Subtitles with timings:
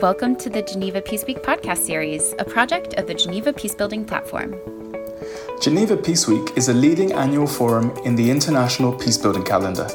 [0.00, 4.54] Welcome to the Geneva Peace Week podcast series, a project of the Geneva Peacebuilding Platform.
[5.62, 9.88] Geneva Peace Week is a leading annual forum in the international peacebuilding calendar.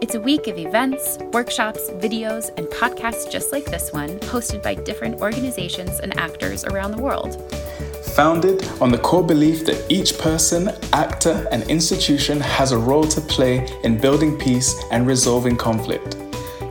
[0.00, 4.76] It's a week of events, workshops, videos, and podcasts just like this one, hosted by
[4.76, 7.34] different organizations and actors around the world.
[8.14, 13.20] Founded on the core belief that each person, actor, and institution has a role to
[13.20, 16.13] play in building peace and resolving conflict.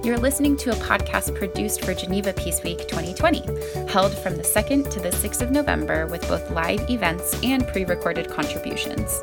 [0.03, 4.91] You're listening to a podcast produced for Geneva Peace Week 2020, held from the 2nd
[4.91, 9.21] to the 6th of November with both live events and pre recorded contributions.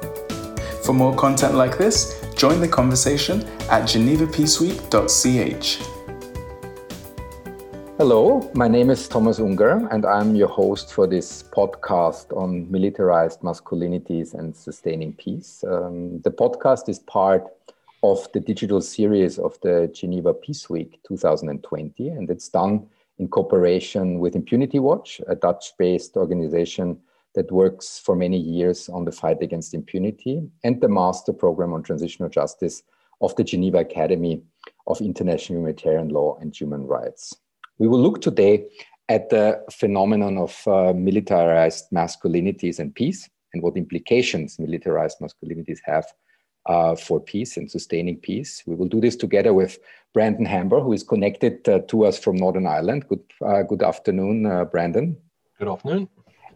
[0.83, 5.79] For more content like this, join the conversation at genevapeaceweek.ch.
[7.99, 13.41] Hello, my name is Thomas Unger, and I'm your host for this podcast on militarized
[13.41, 15.63] masculinities and sustaining peace.
[15.63, 17.45] Um, the podcast is part
[18.03, 22.87] of the digital series of the Geneva Peace Week 2020, and it's done
[23.19, 26.99] in cooperation with Impunity Watch, a Dutch based organization
[27.35, 31.83] that works for many years on the fight against impunity, and the Master Program on
[31.83, 32.83] Transitional Justice
[33.21, 34.43] of the Geneva Academy
[34.87, 37.37] of International Humanitarian Law and Human Rights.
[37.79, 38.67] We will look today
[39.09, 46.07] at the phenomenon of uh, militarized masculinities and peace and what implications militarized masculinities have
[46.67, 48.63] uh, for peace and sustaining peace.
[48.67, 49.79] We will do this together with
[50.13, 53.09] Brandon Hamber, who is connected uh, to us from Northern Ireland.
[53.09, 55.17] Good, uh, good afternoon, uh, Brandon.
[55.59, 56.09] Good afternoon.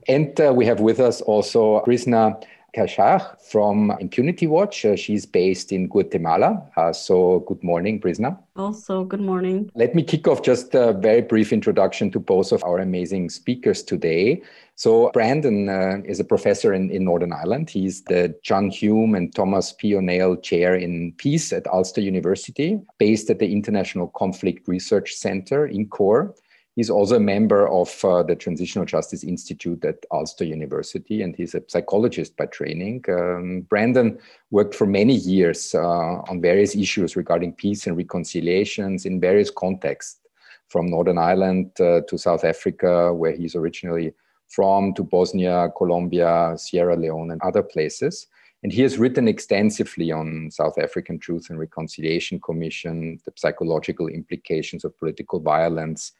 [0.08, 2.42] And uh, we have with us also Brisna
[2.75, 4.84] Caxaj from Impunity Watch.
[4.84, 6.62] Uh, she's based in Guatemala.
[6.77, 8.39] Uh, so, good morning, Brisna.
[8.56, 9.70] Also, good morning.
[9.75, 13.83] Let me kick off just a very brief introduction to both of our amazing speakers
[13.83, 14.42] today.
[14.75, 17.70] So, Brandon uh, is a professor in, in Northern Ireland.
[17.70, 19.94] He's the John Hume and Thomas P.
[19.94, 26.34] O'Neill Chair in Peace at Ulster University, based at the International Conflict Research Center INCORE.
[26.77, 31.54] He's also a member of uh, the Transitional Justice Institute at Ulster University, and he's
[31.54, 33.04] a psychologist by training.
[33.09, 34.19] Um, Brandon
[34.50, 35.81] worked for many years uh,
[36.28, 40.21] on various issues regarding peace and reconciliations in various contexts,
[40.69, 44.12] from Northern Ireland uh, to South Africa, where he's originally
[44.49, 48.26] from, to Bosnia, Colombia, Sierra Leone, and other places.
[48.62, 54.84] And he has written extensively on South African Truth and Reconciliation Commission, the psychological implications
[54.84, 56.12] of political violence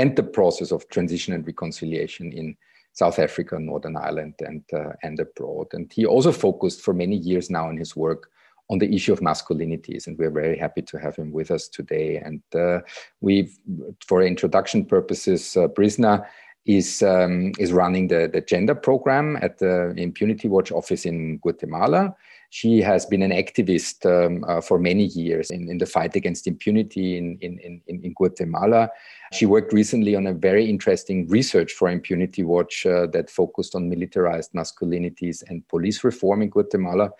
[0.00, 2.56] and the process of transition and reconciliation in
[2.92, 5.68] South Africa, Northern Ireland, and, uh, and abroad.
[5.72, 8.30] And he also focused for many years now in his work
[8.70, 12.16] on the issue of masculinities, and we're very happy to have him with us today.
[12.16, 12.80] And uh,
[13.20, 13.58] we've,
[14.06, 16.24] for introduction purposes, uh, Brisna
[16.66, 22.14] is um, is running the, the gender program at the Impunity Watch office in Guatemala.
[22.50, 26.48] She has been an activist um, uh, for many years in, in the fight against
[26.48, 28.90] impunity in, in, in, in Guatemala.
[29.32, 33.88] She worked recently on a very interesting research for Impunity Watch uh, that focused on
[33.88, 37.10] militarized masculinities and police reform in Guatemala.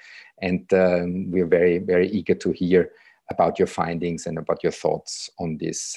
[0.42, 2.90] And um, we're very, very eager to hear
[3.30, 5.96] about your findings and about your thoughts on this.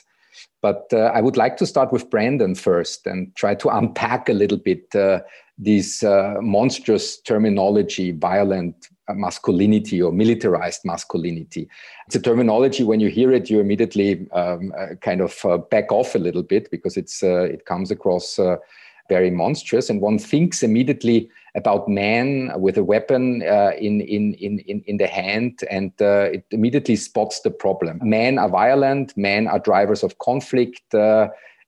[0.61, 4.33] But uh, I would like to start with Brandon first and try to unpack a
[4.33, 5.21] little bit uh,
[5.57, 11.67] this uh, monstrous terminology, violent masculinity or militarized masculinity.
[12.07, 15.91] It's a terminology when you hear it, you immediately um, uh, kind of uh, back
[15.91, 18.57] off a little bit because it's uh, it comes across uh,
[19.09, 24.59] very monstrous, and one thinks immediately about man with a weapon uh, in, in in
[24.87, 27.99] in the hand, and it immediately spots the problem.
[28.01, 29.15] Men are violent.
[29.17, 30.81] Men are drivers of conflict.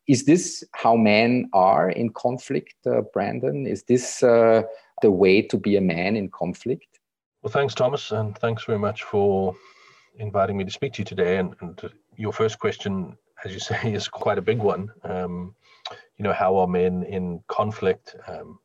[0.08, 2.76] is this how men are in conflict,
[3.12, 3.68] Brandon?
[3.68, 6.95] Is this the way to be a man in conflict?
[7.46, 9.56] Well, thanks, Thomas, and thanks very much for
[10.18, 11.38] inviting me to speak to you today.
[11.38, 11.80] And, and
[12.18, 14.90] your first question, as you say, is quite a big one.
[15.04, 15.54] Um,
[16.18, 18.16] you know, how are men in conflict?
[18.28, 18.58] Um,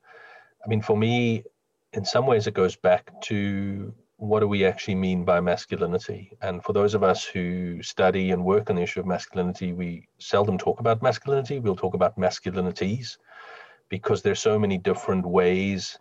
[0.65, 1.43] I mean, for me,
[1.93, 6.35] in some ways, it goes back to what do we actually mean by masculinity?
[6.41, 10.07] And for those of us who study and work on the issue of masculinity, we
[10.17, 11.59] seldom talk about masculinity.
[11.59, 13.17] We'll talk about masculinities
[13.89, 15.99] because there's so many different ways,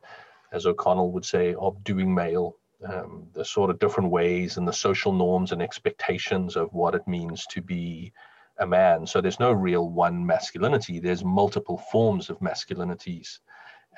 [0.50, 2.56] as O'Connell would say, of doing male
[2.88, 7.06] um, the sort of different ways and the social norms and expectations of what it
[7.06, 8.12] means to be
[8.58, 9.06] a man.
[9.06, 11.00] So there's no real one masculinity.
[11.00, 13.38] There's multiple forms of masculinities.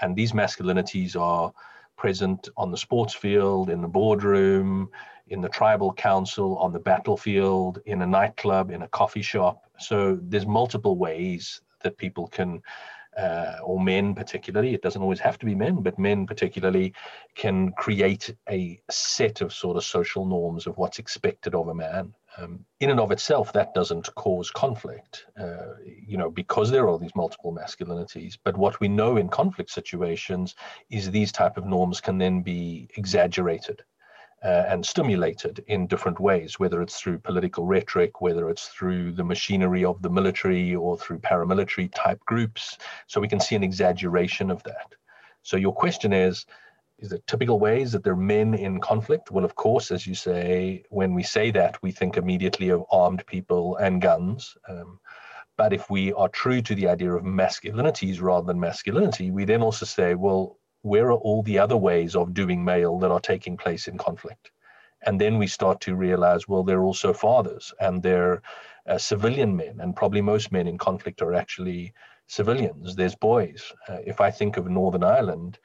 [0.00, 1.52] And these masculinities are
[1.96, 4.88] present on the sports field, in the boardroom,
[5.28, 9.64] in the tribal council, on the battlefield, in a nightclub, in a coffee shop.
[9.78, 12.62] So there's multiple ways that people can
[13.16, 16.94] uh, or men particularly, it doesn't always have to be men, but men particularly
[17.34, 22.14] can create a set of sort of social norms of what's expected of a man.
[22.38, 26.88] Um, in and of itself, that doesn't cause conflict, uh, you know, because there are
[26.88, 28.38] all these multiple masculinities.
[28.42, 30.54] But what we know in conflict situations
[30.88, 33.82] is these type of norms can then be exaggerated
[34.44, 39.24] uh, and stimulated in different ways, whether it's through political rhetoric, whether it's through the
[39.24, 42.78] machinery of the military or through paramilitary type groups.
[43.06, 44.94] So we can see an exaggeration of that.
[45.42, 46.46] So your question is,
[46.98, 49.30] is it typical ways that there are men in conflict?
[49.30, 53.26] Well, of course, as you say, when we say that, we think immediately of armed
[53.26, 54.56] people and guns.
[54.68, 55.00] Um,
[55.56, 59.62] but if we are true to the idea of masculinities rather than masculinity, we then
[59.62, 63.56] also say, well, where are all the other ways of doing male that are taking
[63.56, 64.50] place in conflict?
[65.04, 68.42] And then we start to realize, well, they're also fathers and they're
[68.86, 71.92] uh, civilian men, and probably most men in conflict are actually
[72.26, 72.96] civilians.
[72.96, 73.72] There's boys.
[73.88, 75.58] Uh, if I think of Northern Ireland,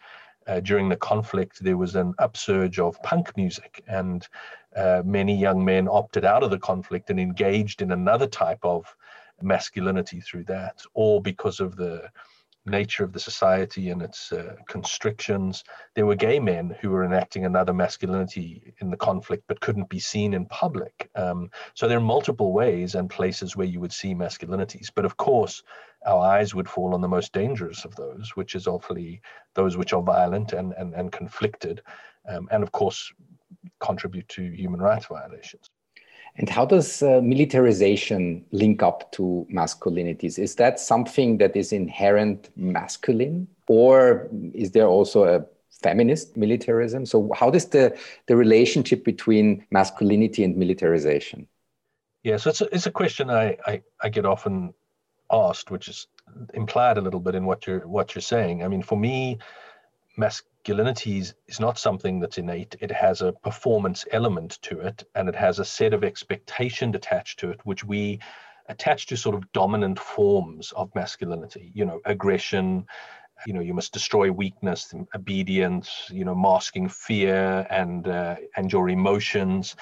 [0.47, 4.27] uh, during the conflict, there was an upsurge of punk music, and
[4.75, 8.95] uh, many young men opted out of the conflict and engaged in another type of
[9.41, 12.09] masculinity through that, or because of the
[12.67, 15.63] nature of the society and its uh, constrictions.
[15.95, 19.99] There were gay men who were enacting another masculinity in the conflict but couldn't be
[19.99, 21.09] seen in public.
[21.15, 24.89] Um, so there are multiple ways and places where you would see masculinities.
[24.93, 25.63] But of course,
[26.05, 29.21] our eyes would fall on the most dangerous of those, which is awfully
[29.55, 31.81] those which are violent and, and, and conflicted,
[32.29, 33.11] um, and of course
[33.79, 35.69] contribute to human rights violations.
[36.37, 40.37] And how does uh, militarization link up to masculinities?
[40.37, 45.45] Is that something that is inherent masculine, or is there also a
[45.81, 47.07] feminist militarism?
[47.07, 47.97] So, how does the,
[48.27, 51.47] the relationship between masculinity and militarization?
[52.23, 54.73] Yes, it's a, it's a question I, I, I get often
[55.31, 56.07] asked, which is
[56.53, 58.63] implied a little bit in what you're what you're saying.
[58.63, 59.39] I mean, for me,
[60.67, 62.75] masculinity is, is not something that's innate.
[62.81, 67.39] It has a performance element to it, and it has a set of expectations attached
[67.39, 68.19] to it, which we
[68.67, 71.71] attach to sort of dominant forms of masculinity.
[71.73, 72.85] You know, aggression.
[73.45, 76.09] You know, you must destroy weakness, obedience.
[76.11, 79.77] You know, masking fear and uh, and your emotions,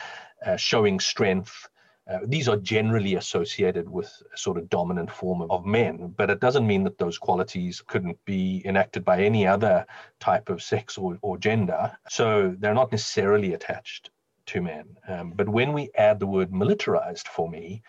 [0.46, 1.68] uh, showing strength
[2.08, 6.30] uh, these are generally associated with a sort of dominant form of, of, men, but
[6.30, 9.86] it doesn't mean that those qualities couldn't be enacted by any other
[10.20, 11.92] type of sex or, or gender.
[12.10, 14.12] So they're not necessarily attached
[14.48, 14.86] to men.
[15.08, 17.82] Um, but when we add the word militarized for me,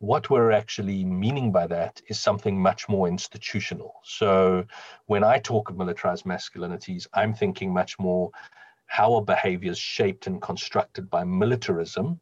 [0.00, 3.94] what we're actually meaning by that is something much more institutional.
[4.04, 4.66] So
[5.06, 8.30] when I talk of militarized masculinities, I'm thinking much more
[8.86, 12.20] how are behaviors shaped and constructed by militarism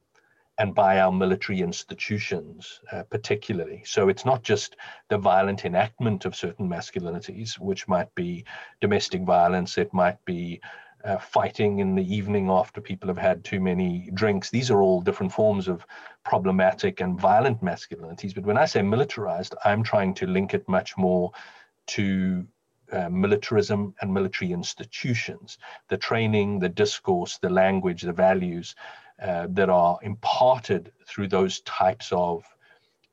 [0.61, 3.83] and by our military institutions, uh, particularly.
[3.87, 4.77] So it's not just
[5.09, 8.45] the violent enactment of certain masculinities, which might be
[8.83, 10.61] domestic violence, it might be
[11.03, 14.51] uh, fighting in the evening after people have had too many drinks.
[14.51, 15.87] These are all different forms of
[16.27, 18.35] problematic and violent masculinities.
[18.35, 21.33] But when I say militarized, I'm trying to link it much more
[21.87, 22.47] to
[22.93, 25.57] uh, militarism and military institutions,
[25.89, 28.75] the training, the discourse, the language, the values
[29.23, 32.45] uh, that are imparted through those types of,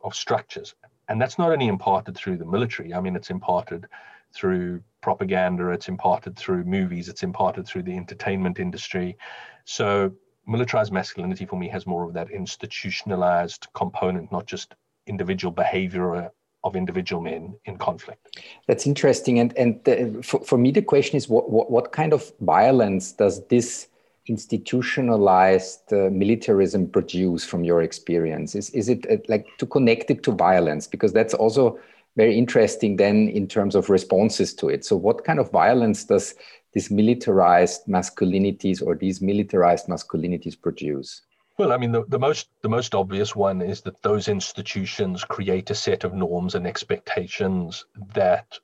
[0.02, 0.76] of structures.
[1.10, 3.86] And that's not only imparted through the military, I mean, it's imparted
[4.34, 9.18] through propaganda, it's imparted through movies, it's imparted through the entertainment industry.
[9.66, 10.14] So,
[10.46, 14.76] militarized masculinity for me has more of that institutionalized component, not just
[15.08, 16.32] individual behavior
[16.64, 18.40] of individual men in conflict.
[18.68, 19.40] That's interesting.
[19.40, 23.12] And, and the, for, for me, the question is what, what, what kind of violence
[23.12, 23.88] does this
[24.28, 28.56] institutionalized uh, militarism produce from your experience?
[28.56, 30.88] Is, is it uh, like to connect it to violence?
[30.88, 31.80] Because that's also
[32.16, 34.84] very interesting then in terms of responses to it.
[34.84, 36.36] So, what kind of violence does
[36.74, 41.22] this militarized masculinities or these militarized masculinities produce?
[41.58, 45.70] Well, I mean, the, the most the most obvious one is that those institutions create
[45.70, 48.60] a set of norms and expectations that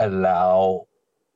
[0.00, 0.86] allow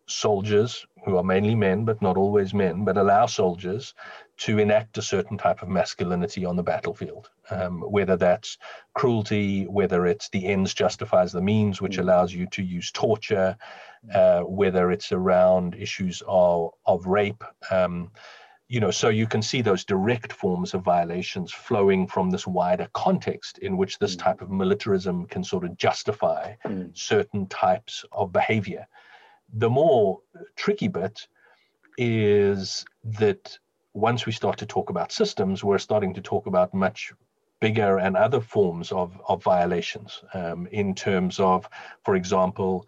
[0.07, 3.95] soldiers who are mainly men, but not always men, but allow soldiers
[4.39, 8.59] to enact a certain type of masculinity on the battlefield, um, whether that's
[8.95, 12.01] cruelty, whether it's the ends justifies the means, which mm.
[12.01, 13.57] allows you to use torture,
[14.15, 17.45] uh, whether it's around issues of, of rape.
[17.71, 18.11] Um,
[18.69, 22.89] you know, so you can see those direct forms of violations flowing from this wider
[22.95, 24.21] context in which this mm.
[24.21, 26.97] type of militarism can sort of justify mm.
[26.97, 28.87] certain types of behavior.
[29.53, 30.21] The more
[30.57, 31.27] tricky bit
[31.99, 33.59] is that
[33.95, 37.13] once we start to talk about systems, we're starting to talk about much
[37.61, 41.69] bigger and other forms of, of violations um, in terms of,
[42.05, 42.87] for example,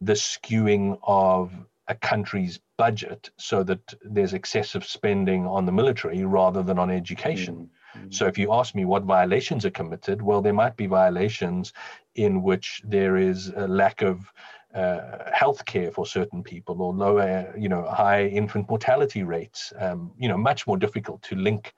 [0.00, 1.52] the skewing of
[1.88, 7.70] a country's budget so that there's excessive spending on the military rather than on education.
[7.96, 8.10] Mm-hmm.
[8.10, 11.72] So if you ask me what violations are committed, well, there might be violations
[12.16, 14.32] in which there is a lack of
[14.76, 20.12] uh, health care for certain people or lower, you know, high infant mortality rates, um,
[20.18, 21.72] you know, much more difficult to link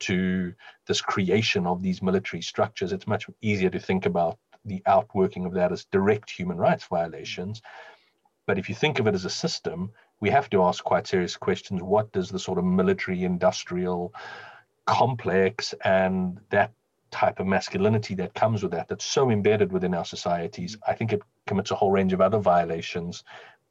[0.00, 0.52] to
[0.86, 2.92] this creation of these military structures.
[2.92, 7.62] It's much easier to think about the outworking of that as direct human rights violations.
[8.46, 9.90] But if you think of it as a system,
[10.20, 11.82] we have to ask quite serious questions.
[11.82, 14.12] What does the sort of military industrial
[14.86, 16.72] complex and that
[17.10, 21.12] type of masculinity that comes with that, that's so embedded within our societies, I think
[21.12, 23.24] it commits a whole range of other violations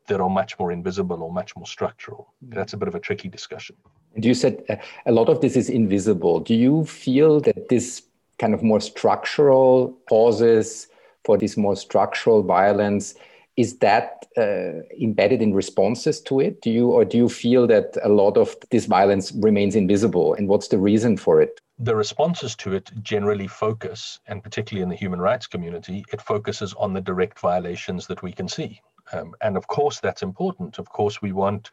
[0.08, 2.34] that are much more invisible or much more structural.
[2.46, 2.56] Mm.
[2.56, 3.76] That's a bit of a tricky discussion.
[4.16, 4.76] And you said uh,
[5.06, 6.40] a lot of this is invisible.
[6.40, 8.04] Do you feel that this
[8.40, 10.88] kind of more structural causes
[11.24, 13.14] for this more structural violence
[13.58, 17.96] is that uh, embedded in responses to it do you or do you feel that
[18.04, 22.56] a lot of this violence remains invisible and what's the reason for it the responses
[22.56, 27.02] to it generally focus and particularly in the human rights community it focuses on the
[27.02, 28.80] direct violations that we can see.
[29.12, 30.78] Um, and of course that's important.
[30.78, 31.72] Of course we want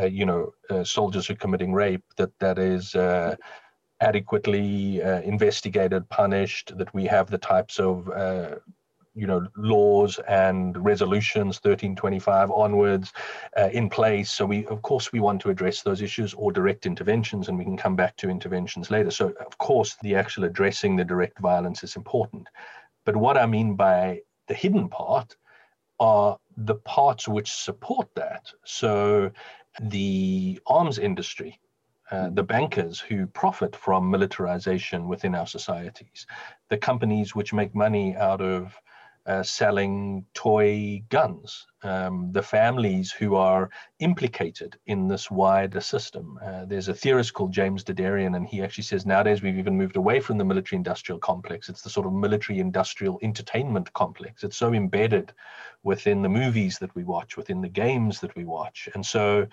[0.00, 3.36] uh, you know uh, soldiers who are committing rape that that is uh,
[4.00, 8.56] adequately uh, investigated punished that we have the types of uh,
[9.14, 13.12] you know laws and resolutions 1325 onwards
[13.56, 14.32] uh, in place.
[14.32, 17.64] So we of course we want to address those issues or direct interventions and we
[17.64, 19.10] can come back to interventions later.
[19.10, 22.48] So of course the actual addressing the direct violence is important.
[23.04, 25.36] But what i mean by the hidden part
[26.00, 28.50] are the parts which support that.
[28.64, 29.30] So
[29.80, 31.60] the arms industry
[32.10, 36.26] uh, the bankers who profit from militarization within our societies,
[36.68, 38.78] the companies which make money out of
[39.26, 46.38] uh, selling toy guns, um, the families who are implicated in this wider system.
[46.44, 49.76] Uh, there's a theorist called James Der Derian, and he actually says nowadays we've even
[49.78, 51.68] moved away from the military industrial complex.
[51.68, 54.44] It's the sort of military industrial entertainment complex.
[54.44, 55.32] It's so embedded
[55.82, 58.88] within the movies that we watch, within the games that we watch.
[58.94, 59.46] And so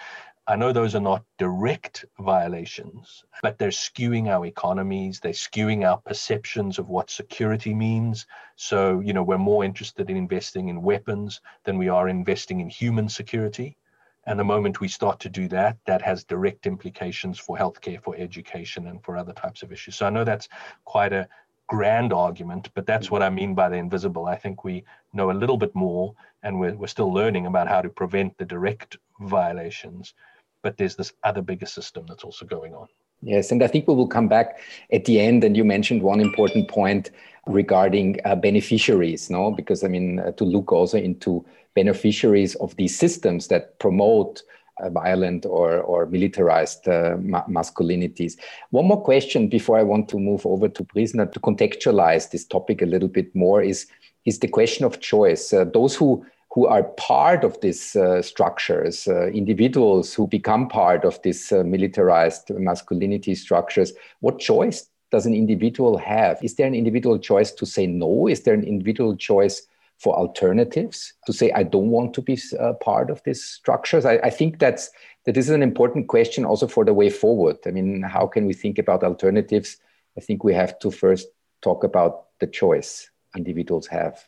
[0.48, 5.98] I know those are not direct violations, but they're skewing our economies, they're skewing our
[5.98, 8.25] perceptions of what security means.
[8.55, 12.69] So, you know, we're more interested in investing in weapons than we are investing in
[12.69, 13.77] human security.
[14.25, 18.15] And the moment we start to do that, that has direct implications for healthcare, for
[18.17, 19.95] education, and for other types of issues.
[19.95, 20.50] So I know that's
[20.86, 21.27] quite a
[21.67, 24.25] grand argument, but that's what I mean by the invisible.
[24.25, 24.83] I think we
[25.13, 28.45] know a little bit more, and we're, we're still learning about how to prevent the
[28.45, 30.15] direct violations
[30.63, 32.88] but there's this other bigger system that's also going on.
[33.22, 34.60] Yes, and I think we will come back
[34.91, 35.44] at the end.
[35.44, 37.12] And you mentioned one important point
[37.46, 39.51] regarding uh, beneficiaries, no?
[39.51, 44.41] Because I mean, uh, to look also into beneficiaries of these systems that promote
[44.82, 48.38] uh, violent or, or militarized uh, ma- masculinities.
[48.72, 52.82] One more question before I want to move over to Brisna to contextualize this topic
[52.82, 53.88] a little bit more is,
[54.25, 55.53] is the question of choice.
[55.53, 61.05] Uh, those who who are part of these uh, structures, uh, individuals who become part
[61.05, 66.43] of these uh, militarized masculinity structures, what choice does an individual have?
[66.43, 68.27] Is there an individual choice to say no?
[68.27, 69.62] Is there an individual choice
[69.98, 74.05] for alternatives to say I don't want to be uh, part of these structures?
[74.05, 74.89] I, I think that's
[75.25, 77.58] that this is an important question also for the way forward.
[77.65, 79.77] I mean, how can we think about alternatives?
[80.17, 81.27] I think we have to first
[81.62, 84.27] talk about the choice individuals have.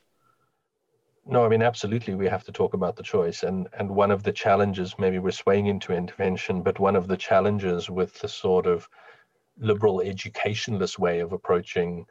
[1.25, 2.15] No, I mean absolutely.
[2.15, 5.31] We have to talk about the choice, and and one of the challenges, maybe we're
[5.31, 8.89] swaying into intervention, but one of the challenges with the sort of
[9.57, 12.05] liberal educationless way of approaching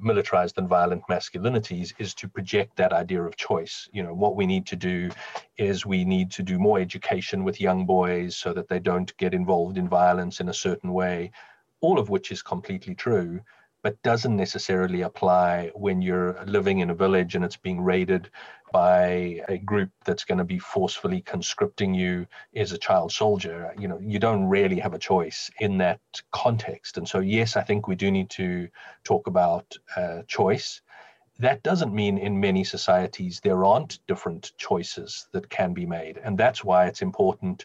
[0.00, 3.88] militarized and violent masculinities is to project that idea of choice.
[3.92, 5.10] You know, what we need to do
[5.56, 9.32] is we need to do more education with young boys so that they don't get
[9.32, 11.30] involved in violence in a certain way,
[11.80, 13.40] all of which is completely true
[13.82, 18.28] but doesn't necessarily apply when you're living in a village and it's being raided
[18.72, 23.72] by a group that's going to be forcefully conscripting you as a child soldier.
[23.78, 26.00] You know you don't really have a choice in that
[26.32, 26.98] context.
[26.98, 28.68] And so yes i think we do need to
[29.04, 30.82] talk about uh, choice.
[31.38, 36.18] That doesn't mean in many societies there aren't different choices that can be made.
[36.18, 37.64] And that's why it's important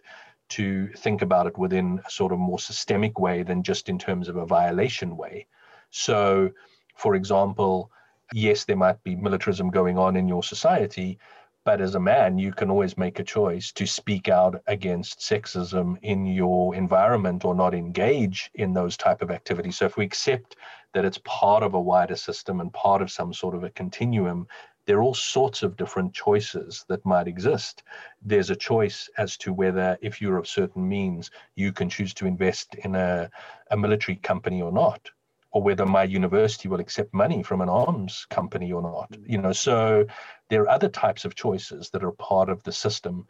[0.50, 4.30] to think about it within a sort of more systemic way than just in terms
[4.30, 5.48] of a violation way
[5.94, 6.50] so
[6.96, 7.90] for example
[8.34, 11.20] yes, there might be militarism going on in your society,
[11.66, 15.98] but as a man, you can always make a choice to speak out against sexism
[16.02, 19.78] in your environment or not engage in those type of activities.
[19.78, 20.58] So if we accept
[20.94, 24.48] that it's part of a wider system and part of some sort of a continuum,
[24.86, 27.84] there are all sorts of different choices that might exist.
[28.22, 32.26] There's a choice as to whether, if you're of certain means, you can choose to
[32.26, 33.30] invest in a,
[33.72, 35.10] a military company or not
[35.54, 39.12] or whether my university will accept money from an arms company or not.
[39.12, 39.24] Mm.
[39.30, 40.06] You know, so
[40.50, 43.28] there are other types of choices that are part of the system.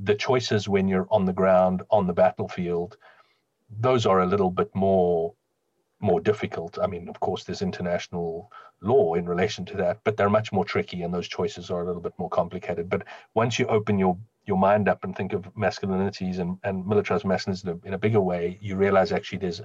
[0.00, 2.96] The choices when you're on the ground, on the battlefield,
[3.78, 5.34] those are a little bit more
[5.98, 6.78] more difficult.
[6.78, 8.52] I mean, of course, there's international
[8.82, 11.86] law in relation to that, but they're much more tricky, and those choices are a
[11.86, 12.90] little bit more complicated.
[12.90, 13.04] But
[13.34, 17.80] once you open your your mind up and think of masculinities and, and militarized masculinity
[17.84, 19.60] in a bigger way, you realize actually there's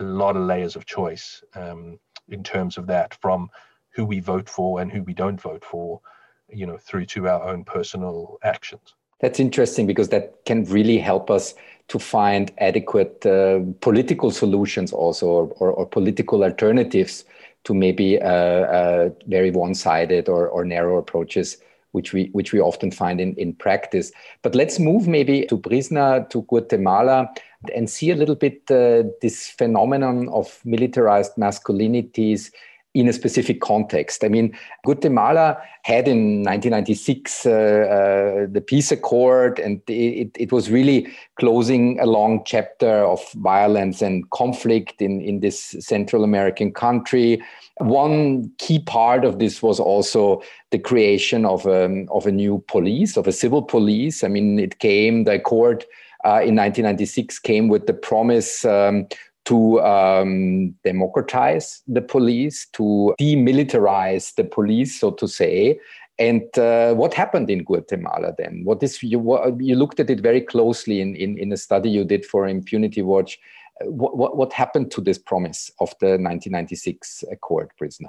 [0.00, 1.98] a lot of layers of choice um,
[2.28, 3.50] in terms of that from
[3.90, 6.00] who we vote for and who we don't vote for,
[6.48, 8.94] you know, through to our own personal actions.
[9.20, 11.54] That's interesting because that can really help us
[11.88, 17.24] to find adequate uh, political solutions also or, or, or, political alternatives
[17.64, 21.58] to maybe uh, uh, very one-sided or, or narrow approaches
[21.92, 24.10] which we which we often find in, in practice.
[24.42, 27.30] But let's move maybe to Brisna, to Guatemala,
[27.74, 32.50] and see a little bit uh, this phenomenon of militarized masculinities
[32.94, 34.22] in a specific context.
[34.22, 40.70] I mean, Guatemala had in 1996 uh, uh, the peace accord, and it, it was
[40.70, 41.08] really
[41.40, 47.42] closing a long chapter of violence and conflict in, in this Central American country.
[47.78, 52.64] One key part of this was also the creation of a, um, of a new
[52.68, 54.22] police, of a civil police.
[54.22, 55.84] I mean, it came, the accord
[56.24, 59.06] in 1996 came with the promise um,
[59.44, 65.78] to um, democratize the police, to demilitarize the police, so to say.
[66.18, 68.62] And uh, what happened in Guatemala then?
[68.64, 69.20] What is you,
[69.58, 73.02] you looked at it very closely in, in, in a study you did for Impunity
[73.02, 73.38] Watch.
[73.82, 78.08] What, what, what happened to this promise of the 1996 Accord, Brisna?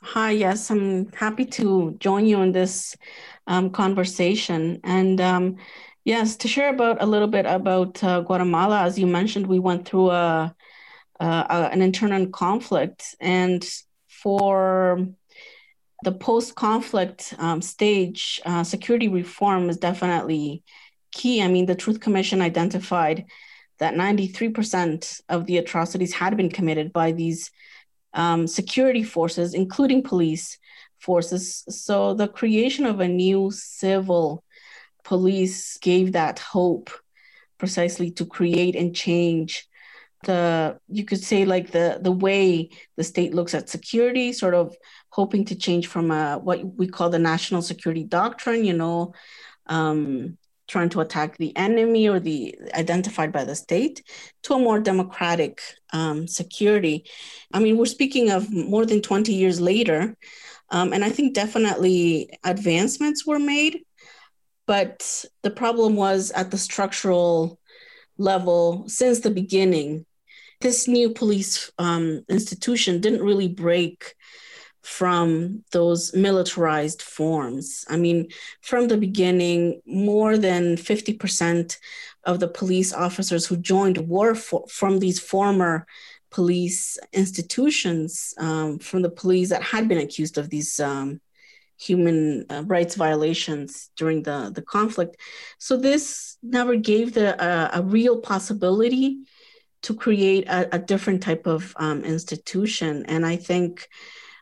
[0.00, 2.96] Hi, yes, I'm happy to join you in this
[3.46, 4.80] um, conversation.
[4.84, 5.56] And um,
[6.08, 9.86] Yes, to share about a little bit about uh, Guatemala, as you mentioned, we went
[9.86, 10.54] through a,
[11.20, 11.24] a,
[11.70, 13.62] an internal conflict, and
[14.08, 15.06] for
[16.04, 20.62] the post-conflict um, stage, uh, security reform is definitely
[21.12, 21.42] key.
[21.42, 23.26] I mean, the Truth Commission identified
[23.78, 27.50] that 93% of the atrocities had been committed by these
[28.14, 30.56] um, security forces, including police
[31.00, 31.64] forces.
[31.68, 34.42] So the creation of a new civil
[35.08, 36.90] police gave that hope
[37.56, 39.66] precisely to create and change
[40.24, 42.68] the you could say like the the way
[42.98, 44.76] the state looks at security sort of
[45.08, 49.14] hoping to change from a what we call the national security doctrine you know
[49.66, 54.02] um, trying to attack the enemy or the identified by the state
[54.42, 55.62] to a more democratic
[55.94, 57.04] um, security.
[57.54, 60.16] I mean we're speaking of more than 20 years later
[60.70, 63.74] um, and i think definitely advancements were made
[64.68, 67.58] but the problem was at the structural
[68.18, 70.04] level since the beginning.
[70.60, 74.14] This new police um, institution didn't really break
[74.82, 77.86] from those militarized forms.
[77.88, 78.28] I mean,
[78.60, 81.78] from the beginning, more than 50%
[82.24, 85.86] of the police officers who joined were for, from these former
[86.30, 91.20] police institutions, um, from the police that had been accused of these um,
[91.78, 95.16] human uh, rights violations during the, the conflict.
[95.58, 99.18] So this never gave the uh, a real possibility
[99.82, 103.06] to create a, a different type of um, institution.
[103.06, 103.88] And I think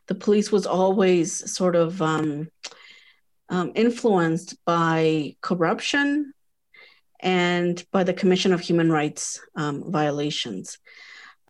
[0.06, 2.48] the police was always sort of um,
[3.48, 6.32] um, influenced by corruption
[7.20, 10.78] and by the commission of human rights um, violations.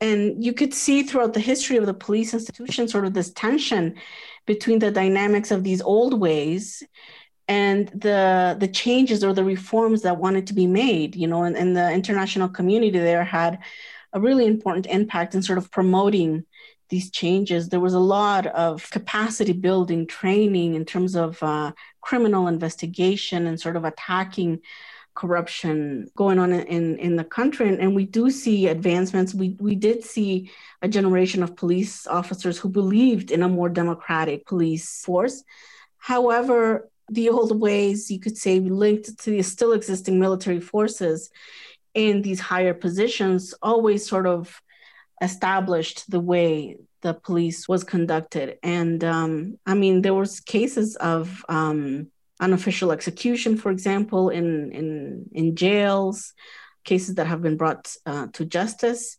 [0.01, 3.95] And you could see throughout the history of the police institution sort of this tension
[4.47, 6.83] between the dynamics of these old ways
[7.49, 11.57] and the the changes or the reforms that wanted to be made you know and,
[11.57, 13.61] and the international community there had
[14.13, 16.45] a really important impact in sort of promoting
[16.89, 17.69] these changes.
[17.69, 23.61] There was a lot of capacity building training in terms of uh, criminal investigation and
[23.61, 24.61] sort of attacking
[25.17, 27.69] corruption going on in, in the country.
[27.69, 29.35] And, and we do see advancements.
[29.35, 30.51] We, we did see
[30.83, 35.43] a generation of police officers who believed in a more democratic police force.
[35.99, 41.31] However, the old ways, you could say, linked to the still existing military forces
[41.95, 44.61] in these higher positions always sort of
[45.23, 48.59] established the way the police was conducted.
[48.63, 52.09] And um, I mean, there was cases of um,
[52.41, 56.35] unofficial execution, for example, in, in, in jails,
[56.85, 59.17] cases that have been brought uh, to justice.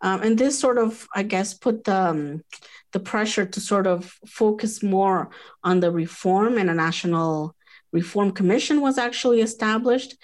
[0.00, 2.44] Um, and this sort of, I guess, put the, um,
[2.92, 5.30] the pressure to sort of focus more
[5.64, 7.56] on the reform, and a national
[7.92, 10.16] reform commission was actually established.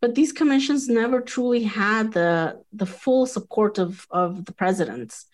[0.00, 5.26] But these commissions never truly had the, the full support of, of the presidents.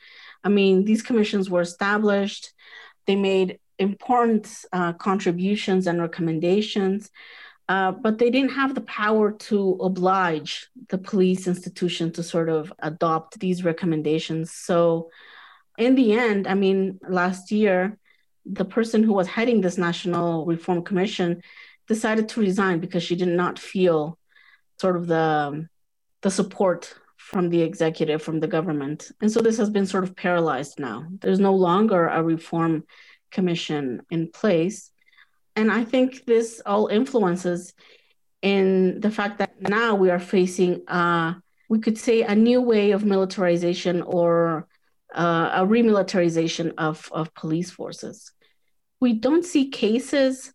[0.45, 2.53] I mean, these commissions were established,
[3.07, 7.11] they made important uh, contributions and recommendations,
[7.69, 12.73] uh, but they didn't have the power to oblige the police institution to sort of
[12.79, 14.53] adopt these recommendations.
[14.53, 15.11] So,
[15.77, 17.99] in the end, I mean, last year,
[18.45, 21.43] the person who was heading this National Reform Commission
[21.87, 24.19] decided to resign because she did not feel
[24.81, 25.69] sort of the
[26.23, 29.11] the support from the executive, from the government.
[29.21, 31.07] And so this has been sort of paralyzed now.
[31.21, 32.85] There's no longer a reform
[33.31, 34.91] commission in place.
[35.57, 37.75] And I think this all influences
[38.43, 41.35] in the fact that now we are facing, uh,
[41.69, 44.69] we could say, a new way of militarization or
[45.15, 48.31] uh, a remilitarization of, of police forces.
[49.01, 50.53] We don't see cases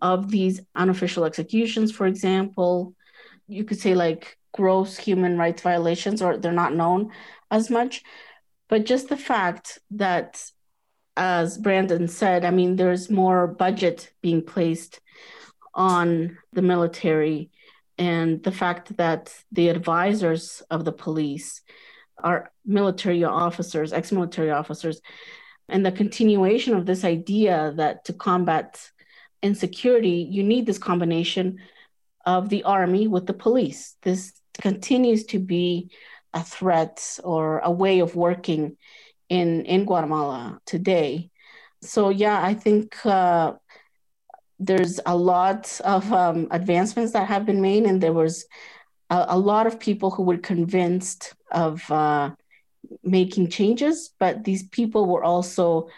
[0.00, 2.94] of these unofficial executions, for example.
[3.46, 7.12] You could say, like, gross human rights violations or they're not known
[7.50, 8.02] as much.
[8.68, 10.44] But just the fact that,
[11.20, 15.00] as Brandon said, I mean, there's more budget being placed
[15.74, 17.50] on the military,
[17.98, 21.60] and the fact that the advisors of the police
[22.24, 25.02] are military officers, ex military officers,
[25.68, 28.90] and the continuation of this idea that to combat
[29.42, 31.58] insecurity, you need this combination
[32.24, 33.94] of the army with the police.
[34.00, 35.90] This continues to be
[36.32, 38.78] a threat or a way of working
[39.30, 41.30] in in Guatemala today.
[41.80, 43.54] So yeah, I think uh,
[44.58, 48.44] there's a lot of um, advancements that have been made, and there was
[49.08, 52.30] a, a lot of people who were convinced of uh,
[53.02, 55.88] making changes, but these people were also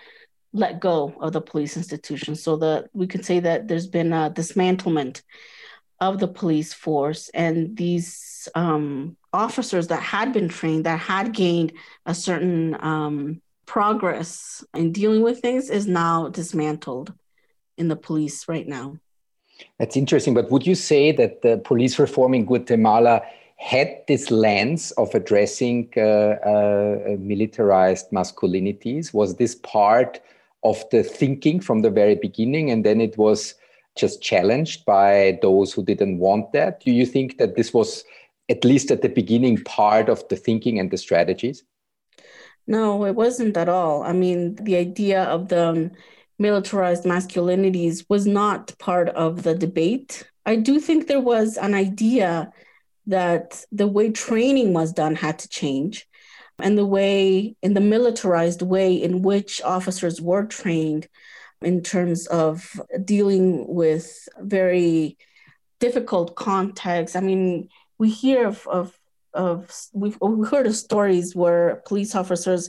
[0.52, 2.36] let go of the police institution.
[2.36, 5.22] So that we could say that there's been a dismantlement
[6.00, 11.72] of the police force and these um, officers that had been trained that had gained
[12.06, 17.12] a certain um, progress in dealing with things is now dismantled
[17.78, 18.96] in the police right now
[19.78, 23.22] that's interesting but would you say that the police reform in guatemala
[23.56, 30.20] had this lens of addressing uh, uh, militarized masculinities was this part
[30.64, 33.54] of the thinking from the very beginning and then it was
[33.94, 36.80] just challenged by those who didn't want that?
[36.80, 38.04] Do you think that this was
[38.52, 41.64] at least at the beginning part of the thinking and the strategies?
[42.66, 44.02] No, it wasn't at all.
[44.02, 45.90] I mean, the idea of the
[46.38, 50.10] militarized masculinities was not part of the debate.
[50.44, 52.52] I do think there was an idea
[53.06, 56.06] that the way training was done had to change
[56.58, 61.08] and the way in the militarized way in which officers were trained
[61.62, 65.16] in terms of dealing with very
[65.80, 67.16] difficult contexts.
[67.16, 67.68] I mean,
[68.02, 68.98] we hear of, of,
[69.32, 72.68] of we've, we've heard of stories where police officers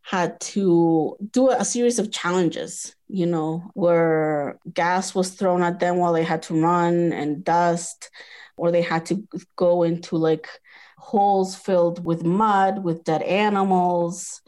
[0.00, 5.98] had to do a series of challenges, you know, where gas was thrown at them
[5.98, 8.08] while they had to run and dust,
[8.56, 9.22] or they had to
[9.54, 10.48] go into like
[10.96, 14.40] holes filled with mud, with dead animals,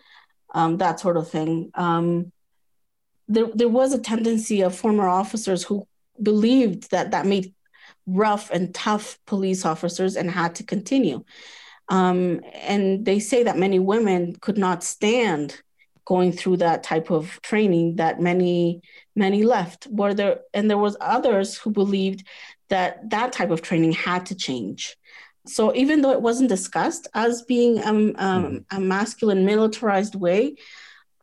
[0.55, 1.71] um, that sort of thing.
[1.75, 2.33] Um,
[3.29, 5.87] there, there was a tendency of former officers who
[6.23, 7.53] believed that that made
[8.07, 11.25] rough and tough police officers and had to continue.
[11.89, 15.61] Um, and they say that many women could not stand
[16.05, 18.83] going through that type of training that many
[19.15, 22.27] many left were there and there was others who believed
[22.71, 24.97] that that type of training had to change
[25.47, 28.77] so even though it wasn't discussed as being um, um, mm-hmm.
[28.77, 30.57] a masculine militarized way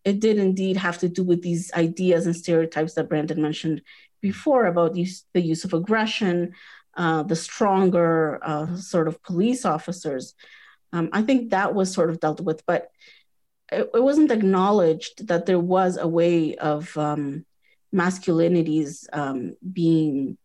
[0.05, 3.81] it did indeed have to do with these ideas and stereotypes that Brandon mentioned
[4.21, 6.53] before about use, the use of aggression,
[6.95, 10.33] uh, the stronger uh, sort of police officers.
[10.91, 12.89] Um, I think that was sort of dealt with, but
[13.71, 17.45] it, it wasn't acknowledged that there was a way of um,
[17.93, 20.37] masculinities um, being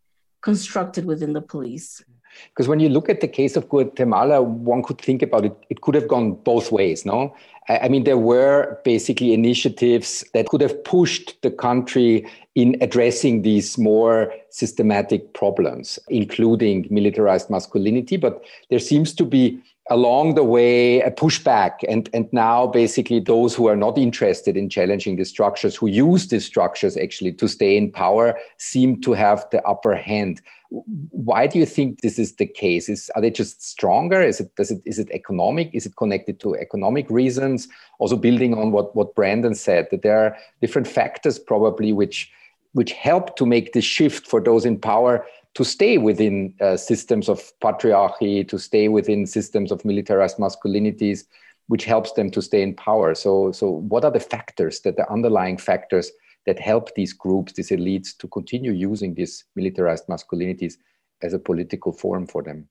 [0.42, 2.02] constructed within the police.
[2.50, 5.80] Because when you look at the case of Guatemala, one could think about it, it
[5.80, 7.34] could have gone both ways, no?
[7.68, 13.78] I mean, there were basically initiatives that could have pushed the country in addressing these
[13.78, 18.18] more systematic problems, including militarized masculinity.
[18.18, 23.54] But there seems to be along the way a pushback and and now basically those
[23.54, 27.76] who are not interested in challenging the structures who use these structures actually to stay
[27.76, 30.40] in power seem to have the upper hand
[30.70, 34.54] why do you think this is the case is are they just stronger is it
[34.56, 38.94] does it is it economic is it connected to economic reasons also building on what
[38.96, 42.32] what brandon said that there are different factors probably which
[42.72, 45.24] which help to make this shift for those in power
[45.54, 51.24] to stay within uh, systems of patriarchy, to stay within systems of militarized masculinities.
[51.68, 53.14] which helps them to stay in power.
[53.14, 56.10] So, so what are the factors that the underlying factors
[56.46, 60.74] that help these groups, these elites, to continue using these militarized masculinities
[61.22, 62.68] as a political form for them?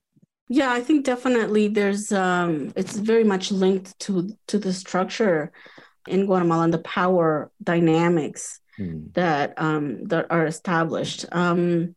[0.49, 5.51] Yeah, I think definitely there's um, it's very much linked to to the structure
[6.07, 9.13] in Guatemala and the power dynamics mm.
[9.13, 11.25] that um, that are established.
[11.31, 11.95] Um,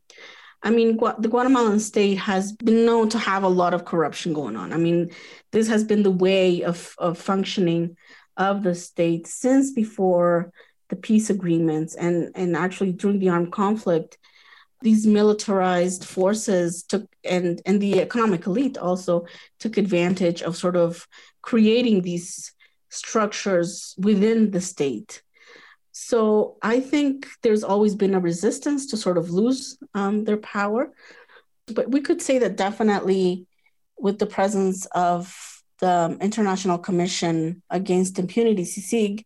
[0.63, 4.33] I mean, Gu- the Guatemalan state has been known to have a lot of corruption
[4.33, 4.73] going on.
[4.73, 5.11] I mean,
[5.51, 7.95] this has been the way of, of functioning
[8.37, 10.51] of the state since before
[10.89, 14.17] the peace agreements and, and actually during the armed conflict.
[14.81, 19.25] These militarized forces took, and, and the economic elite also
[19.59, 21.07] took advantage of sort of
[21.41, 22.53] creating these
[22.89, 25.23] structures within the state
[25.99, 30.93] so I think there's always been a resistance to sort of lose um, their power.
[31.65, 33.47] But we could say that definitely
[33.97, 35.35] with the presence of
[35.79, 39.25] the International Commission Against Impunity, CICIG,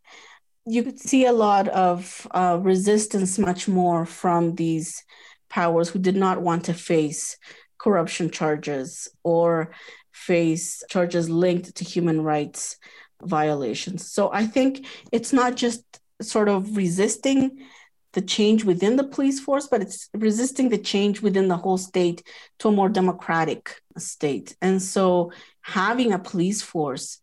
[0.65, 5.03] you could see a lot of uh, resistance much more from these
[5.49, 7.37] powers who did not want to face
[7.77, 9.71] corruption charges or
[10.11, 12.77] face charges linked to human rights
[13.23, 14.11] violations.
[14.11, 15.83] So I think it's not just
[16.21, 17.65] sort of resisting
[18.13, 22.23] the change within the police force, but it's resisting the change within the whole state
[22.59, 24.55] to a more democratic state.
[24.61, 27.19] And so having a police force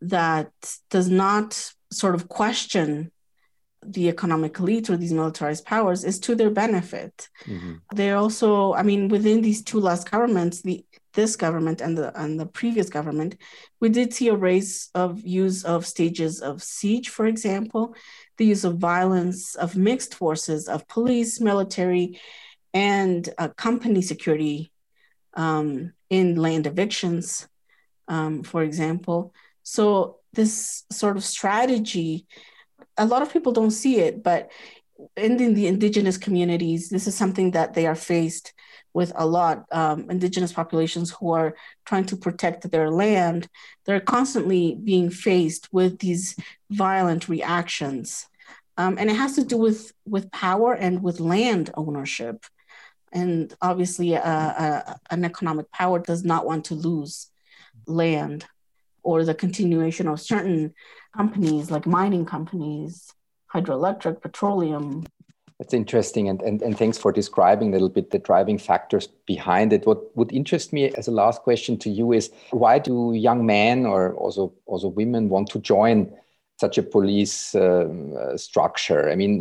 [0.00, 0.50] that
[0.90, 3.10] does not sort of question
[3.84, 7.28] the economic elite or these militarized powers is to their benefit.
[7.44, 7.74] Mm-hmm.
[7.94, 12.40] They're also, I mean, within these two last governments, the this government and the and
[12.40, 13.36] the previous government,
[13.80, 17.94] we did see a raise of use of stages of siege, for example,
[18.38, 22.18] the use of violence of mixed forces of police, military,
[22.72, 24.72] and uh, company security
[25.34, 27.46] um, in land evictions,
[28.08, 29.34] um, for example.
[29.62, 32.26] So this sort of strategy,
[32.96, 34.50] a lot of people don't see it, but
[35.16, 38.52] in the, in the indigenous communities, this is something that they are faced
[38.94, 39.64] with a lot.
[39.72, 43.48] Um, indigenous populations who are trying to protect their land,
[43.84, 46.36] they're constantly being faced with these
[46.70, 48.26] violent reactions.
[48.76, 52.44] Um, and it has to do with, with power and with land ownership.
[53.12, 57.28] And obviously, uh, uh, an economic power does not want to lose
[57.86, 58.46] land
[59.02, 60.74] or the continuation of certain
[61.16, 63.12] companies like mining companies,
[63.52, 65.04] hydroelectric, petroleum,
[65.62, 66.28] that's interesting.
[66.28, 69.86] And, and, and thanks for describing a little bit the driving factors behind it.
[69.86, 73.86] What would interest me as a last question to you is why do young men
[73.86, 76.12] or also, also women want to join
[76.58, 79.08] such a police um, uh, structure?
[79.08, 79.40] I mean,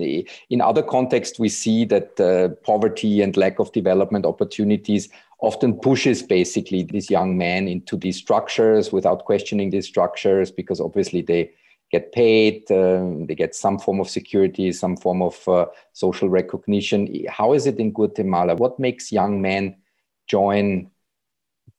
[0.52, 5.10] in other contexts, we see that uh, poverty and lack of development opportunities
[5.42, 11.22] often pushes basically these young men into these structures without questioning these structures because obviously
[11.22, 11.52] they
[11.92, 17.26] get paid, um, they get some form of security, some form of uh, social recognition.
[17.28, 18.56] How is it in Guatemala?
[18.56, 19.76] What makes young men
[20.28, 20.92] join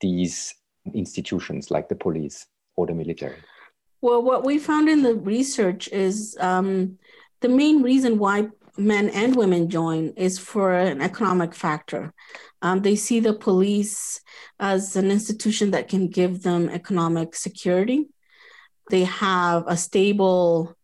[0.01, 0.55] these
[0.93, 2.47] institutions like the police
[2.77, 3.37] or the military?
[4.01, 6.99] Well, what we found in the research is um,
[7.41, 12.13] the main reason why men and women join is for an economic factor.
[12.63, 14.21] Um, they see the police
[14.59, 18.09] as an institution that can give them economic security
[18.91, 20.77] they have a stable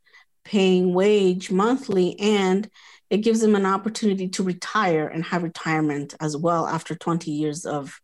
[0.45, 2.69] paying wage monthly and
[3.11, 7.65] it gives them an opportunity to retire and have retirement as well after 20 years
[7.65, 8.01] of,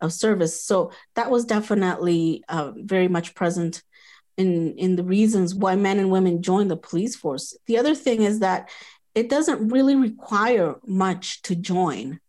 [0.00, 0.64] of service.
[0.64, 3.82] So that was definitely uh, very much present
[4.36, 7.56] in, in the reasons why men and women join the police force.
[7.66, 8.70] The other thing is that
[9.14, 12.20] it doesn't really require much to join.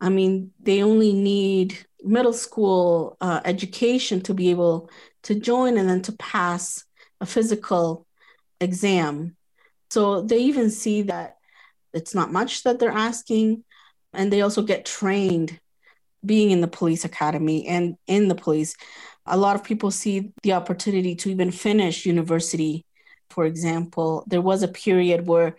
[0.00, 4.90] I mean, they only need middle school uh, education to be able
[5.22, 6.84] to join and then to pass
[7.20, 8.06] a physical
[8.60, 9.36] exam.
[9.90, 11.36] So they even see that
[11.92, 13.64] it's not much that they're asking.
[14.12, 15.60] And they also get trained
[16.24, 18.76] being in the police academy and in the police.
[19.26, 22.84] A lot of people see the opportunity to even finish university.
[23.30, 25.56] For example, there was a period where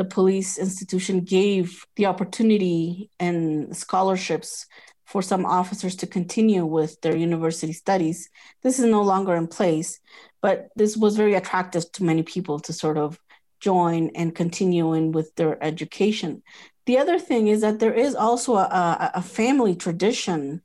[0.00, 4.64] the police institution gave the opportunity and scholarships
[5.04, 8.30] for some officers to continue with their university studies.
[8.62, 10.00] This is no longer in place,
[10.40, 13.18] but this was very attractive to many people to sort of
[13.60, 16.42] join and continue in with their education.
[16.86, 20.62] The other thing is that there is also a, a family tradition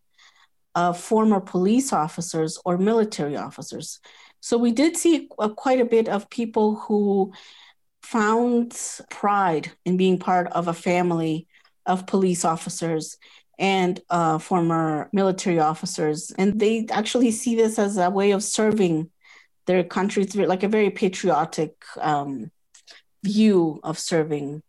[0.75, 3.99] of former police officers or military officers.
[4.39, 7.33] So we did see a, quite a bit of people who
[8.05, 8.77] found
[9.09, 11.47] pride in being part of a family
[11.85, 13.17] of police officers
[13.57, 16.31] and uh, former military officers.
[16.37, 19.09] And they actually see this as a way of serving
[19.65, 22.51] their countries like a very patriotic um,
[23.23, 24.61] view of serving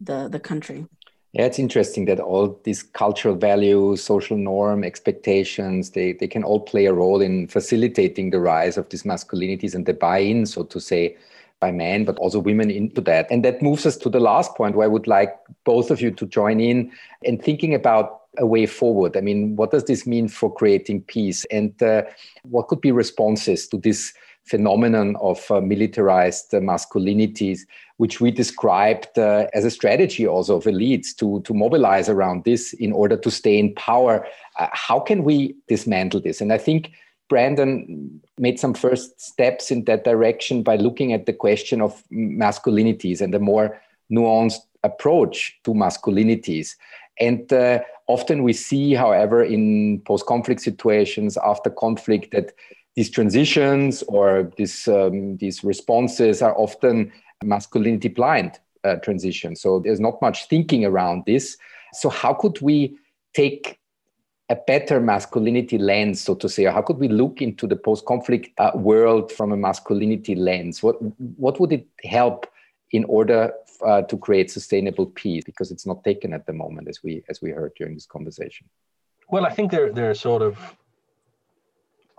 [0.00, 0.86] the the country.
[1.34, 6.60] Yeah, it's interesting that all these cultural values, social norm, expectations, they, they can all
[6.60, 10.80] play a role in facilitating the rise of these masculinities and the buy-in, so to
[10.80, 11.16] say,
[11.64, 13.24] by men, but also women into that.
[13.30, 15.32] And that moves us to the last point where I would like
[15.64, 16.78] both of you to join in
[17.26, 18.06] and thinking about
[18.38, 19.16] a way forward.
[19.16, 21.40] I mean, what does this mean for creating peace?
[21.50, 22.02] And uh,
[22.54, 24.12] what could be responses to this
[24.44, 27.60] phenomenon of uh, militarized uh, masculinities,
[27.96, 32.74] which we described uh, as a strategy also of elites to, to mobilize around this
[32.74, 34.26] in order to stay in power.
[34.58, 36.42] Uh, how can we dismantle this?
[36.42, 36.90] And I think
[37.34, 43.20] Brandon made some first steps in that direction by looking at the question of masculinities
[43.20, 43.76] and a more
[44.08, 46.76] nuanced approach to masculinities.
[47.18, 52.52] And uh, often we see, however, in post conflict situations after conflict, that
[52.94, 57.10] these transitions or this, um, these responses are often
[57.42, 59.60] masculinity blind uh, transitions.
[59.60, 61.56] So there's not much thinking around this.
[61.94, 62.96] So, how could we
[63.34, 63.80] take
[64.50, 66.66] a better masculinity lens, so to say?
[66.66, 70.82] Or how could we look into the post conflict uh, world from a masculinity lens?
[70.82, 70.96] What,
[71.38, 72.46] what would it help?
[72.94, 73.52] in order
[73.84, 77.42] uh, to create sustainable peace because it's not taken at the moment as we as
[77.42, 78.66] we heard during this conversation
[79.28, 80.56] well i think there there are sort of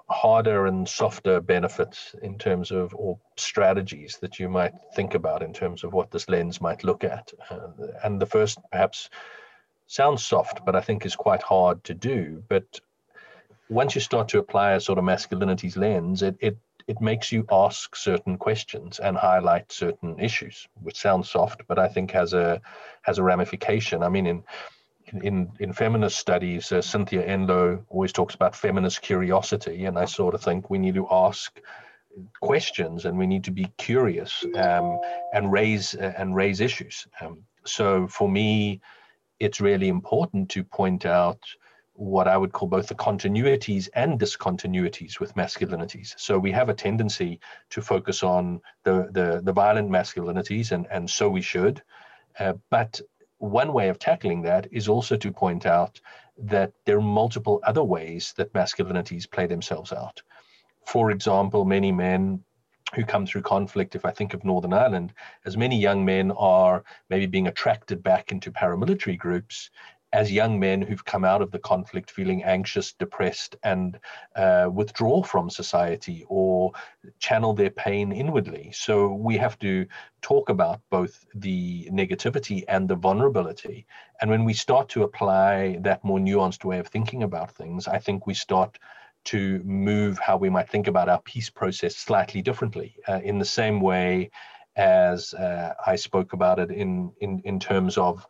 [0.10, 5.54] harder and softer benefits in terms of or strategies that you might think about in
[5.54, 7.70] terms of what this lens might look at uh,
[8.04, 9.10] and the first perhaps
[9.88, 12.80] sounds soft but i think is quite hard to do but
[13.70, 17.44] once you start to apply a sort of masculinities lens it, it it makes you
[17.52, 22.62] ask certain questions and highlight certain issues which sounds soft but i think has a
[23.02, 24.44] has a ramification i mean in
[25.22, 30.34] in in feminist studies, uh, Cynthia Enloe always talks about feminist curiosity, and I sort
[30.34, 31.60] of think we need to ask
[32.40, 35.00] questions and we need to be curious um,
[35.34, 37.08] and raise uh, and raise issues.
[37.22, 38.82] Um, so for me,
[39.40, 41.40] it's really important to point out
[41.94, 46.14] what I would call both the continuities and discontinuities with masculinities.
[46.18, 51.10] So we have a tendency to focus on the the, the violent masculinities, and and
[51.10, 51.82] so we should.
[52.38, 53.00] Uh, but
[53.38, 56.00] one way of tackling that is also to point out
[56.38, 60.22] that there are multiple other ways that masculinities play themselves out.
[60.86, 62.44] For example, many men
[62.94, 65.14] who come through conflict, if I think of Northern Ireland,
[65.46, 69.72] as many young men are maybe being attracted back into paramilitary groups
[70.16, 74.00] as young men who've come out of the conflict feeling anxious, depressed, and
[74.38, 76.72] uh, withdraw from society or
[77.20, 78.72] channel their pain inwardly.
[78.74, 79.86] So we have to
[80.22, 83.86] talk about both the negativity and the vulnerability.
[84.22, 88.00] And when we start to apply that more nuanced way of thinking about things, I
[88.00, 88.80] think we start
[89.26, 93.46] to move how we might think about our peace process slightly differently, uh, in the
[93.46, 94.30] same way
[94.76, 98.28] as uh, I spoke about it in in in terms of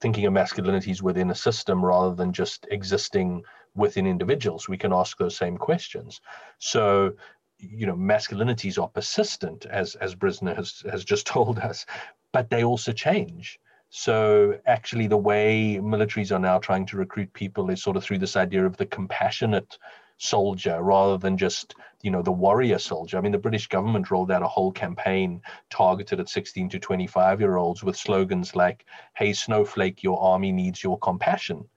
[0.00, 3.42] thinking of masculinities within a system rather than just existing
[3.74, 4.68] within individuals.
[4.68, 6.20] We can ask those same questions.
[6.58, 7.12] So,
[7.58, 11.86] you know, masculinities are persistent, as as Brisna has has just told us,
[12.32, 13.58] but they also change.
[13.88, 18.18] So actually, the way militaries are now trying to recruit people is sort of through
[18.18, 19.78] this idea of the compassionate
[20.18, 23.18] soldier rather than just you know the warrior soldier.
[23.18, 27.40] I mean the british government rolled out a whole campaign targeted at 16 to 25
[27.40, 31.68] year olds with slogans like hey snowflake your army needs your compassion.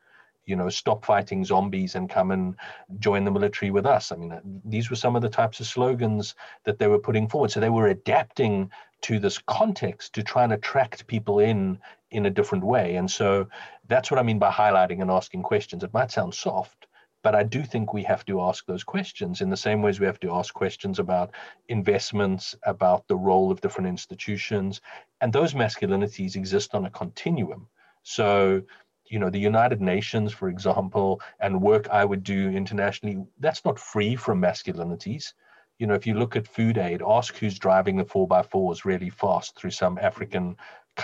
[0.46, 2.56] You know stop fighting zombies and come and
[3.00, 4.12] join the military with us.
[4.12, 7.28] I mean uh, these were some of the types of slogans that they were putting
[7.28, 7.52] forward.
[7.52, 8.72] So they were adapting
[9.02, 11.78] to this context to try and attract people in
[12.12, 12.96] in a different way.
[12.96, 13.48] And so
[13.88, 15.84] that's what i mean by highlighting and asking questions.
[15.84, 16.88] It might sound soft
[17.22, 20.06] but I do think we have to ask those questions in the same ways we
[20.06, 21.32] have to ask questions about
[21.68, 24.82] investments, about the role of different institutions.
[25.22, 27.68] And those masculinities exist on a continuum.
[28.04, 28.62] So,
[29.06, 33.80] you know, the United Nations, for example, and work I would do internationally, that's not
[33.80, 35.34] free from masculinities.
[35.78, 38.86] You know, if you look at food aid, ask who's driving the four by fours
[38.86, 40.56] really fast through some African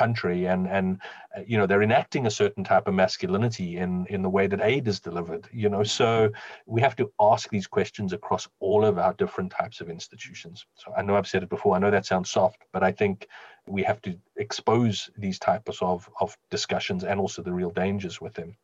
[0.04, 0.88] country and and
[1.36, 4.62] uh, you know they're enacting a certain type of masculinity in in the way that
[4.62, 5.84] aid is delivered you know.
[5.84, 6.32] So
[6.66, 10.66] we have to ask these questions across all of our different types of institutions.
[10.76, 13.28] So i know i've said it before i know that sounds soft but i think
[13.68, 14.12] we have to
[14.46, 18.56] expose these types of of discussions and also the real dangers with them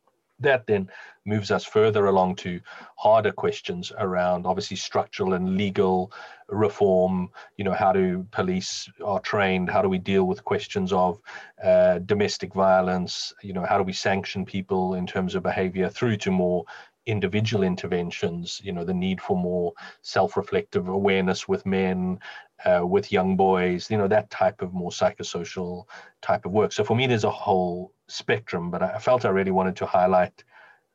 [0.42, 0.88] that then
[1.24, 2.60] moves us further along to
[2.96, 6.12] harder questions around obviously structural and legal
[6.48, 11.20] reform you know how do police are trained how do we deal with questions of
[11.62, 16.16] uh, domestic violence you know how do we sanction people in terms of behavior through
[16.16, 16.64] to more
[17.06, 19.72] individual interventions, you know, the need for more
[20.02, 22.18] self-reflective awareness with men,
[22.64, 25.84] uh, with young boys, you know, that type of more psychosocial
[26.20, 26.72] type of work.
[26.72, 30.44] So for me, there's a whole spectrum, but I felt I really wanted to highlight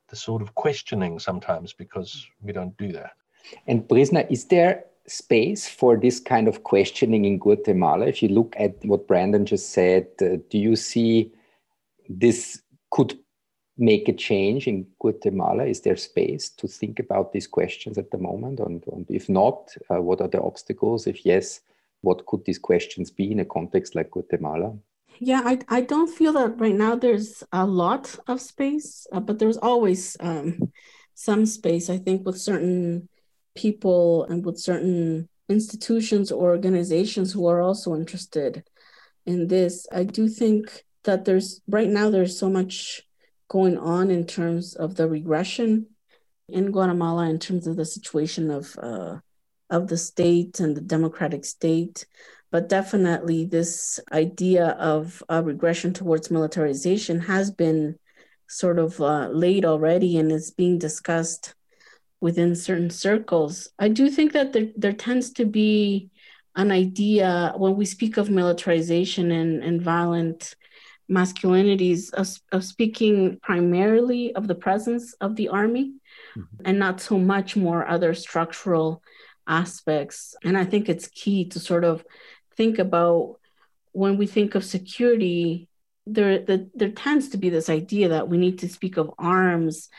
[0.09, 3.11] the sort of questioning sometimes because we don't do that.
[3.67, 8.05] And Brisna, is there space for this kind of questioning in Guatemala?
[8.07, 11.31] If you look at what Brandon just said, uh, do you see
[12.09, 12.61] this
[12.91, 13.17] could
[13.77, 15.65] make a change in Guatemala?
[15.65, 18.59] Is there space to think about these questions at the moment?
[18.59, 21.07] And, and if not, uh, what are the obstacles?
[21.07, 21.61] If yes,
[22.01, 24.73] what could these questions be in a context like Guatemala?
[25.19, 29.39] Yeah, I, I don't feel that right now there's a lot of space, uh, but
[29.39, 30.71] there's always um,
[31.15, 33.09] some space, I think, with certain
[33.55, 38.63] people and with certain institutions or organizations who are also interested
[39.25, 39.87] in this.
[39.91, 43.01] I do think that there's right now there's so much
[43.47, 45.87] going on in terms of the regression
[46.49, 49.17] in Guatemala in terms of the situation of uh,
[49.69, 52.05] of the state and the democratic state,
[52.57, 57.95] but definitely this idea of a regression towards militarization has been
[58.47, 61.53] sort of uh, laid already and is being discussed
[62.19, 63.69] within certain circles.
[63.77, 66.09] I do think that there, there tends to be
[66.55, 70.55] an idea when we speak of militarization and, and violent
[71.07, 75.93] masculinities of, of speaking primarily of the presence of the army
[76.35, 76.65] mm-hmm.
[76.65, 79.03] and not so much more other structural
[79.47, 80.35] aspects.
[80.43, 82.03] And I think it's key to sort of
[82.57, 83.37] think about
[83.91, 85.69] when we think of security,
[86.05, 89.89] there, the, there tends to be this idea that we need to speak of arms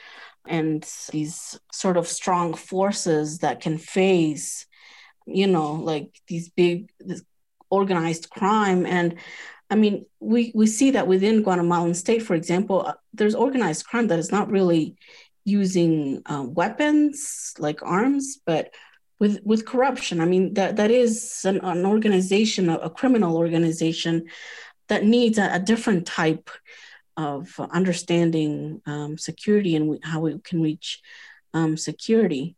[0.47, 4.67] and these sort of strong forces that can face,
[5.27, 7.23] you know, like these big this
[7.71, 8.87] organized crime.
[8.87, 9.17] And
[9.71, 14.09] I mean, we, we see that within Guatemalan state, for example, uh, there's organized crime
[14.09, 14.97] that is not really
[15.45, 18.73] using uh, weapons like arms, but
[19.19, 20.21] with with corruption.
[20.21, 24.29] I mean, that that is an, an organization, a, a, criminal organization
[24.89, 26.51] that needs a, a different type
[27.17, 31.03] of understanding um, security and we, how we can reach
[31.53, 32.57] um, security.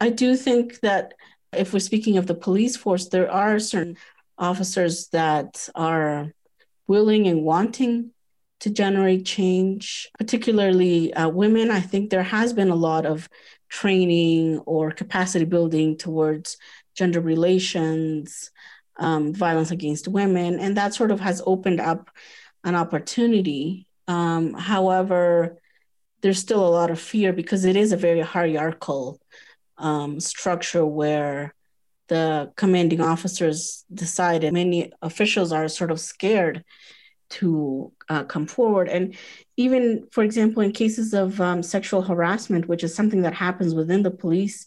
[0.00, 1.14] I do think that
[1.52, 3.96] if we're speaking of the police force, there are certain
[4.36, 6.32] officers that are
[6.88, 8.10] willing and wanting
[8.62, 11.68] to generate change, particularly uh, women.
[11.68, 13.28] I think there has been a lot of
[13.68, 16.58] training or capacity building towards
[16.94, 18.52] gender relations,
[18.98, 22.08] um, violence against women, and that sort of has opened up
[22.62, 23.88] an opportunity.
[24.06, 25.58] Um, however,
[26.20, 29.18] there's still a lot of fear because it is a very hierarchical
[29.76, 31.52] um, structure where
[32.06, 36.62] the commanding officers decide, and many officials are sort of scared
[37.32, 38.88] to uh, come forward.
[38.88, 39.14] And
[39.56, 44.02] even, for example, in cases of um, sexual harassment, which is something that happens within
[44.02, 44.66] the police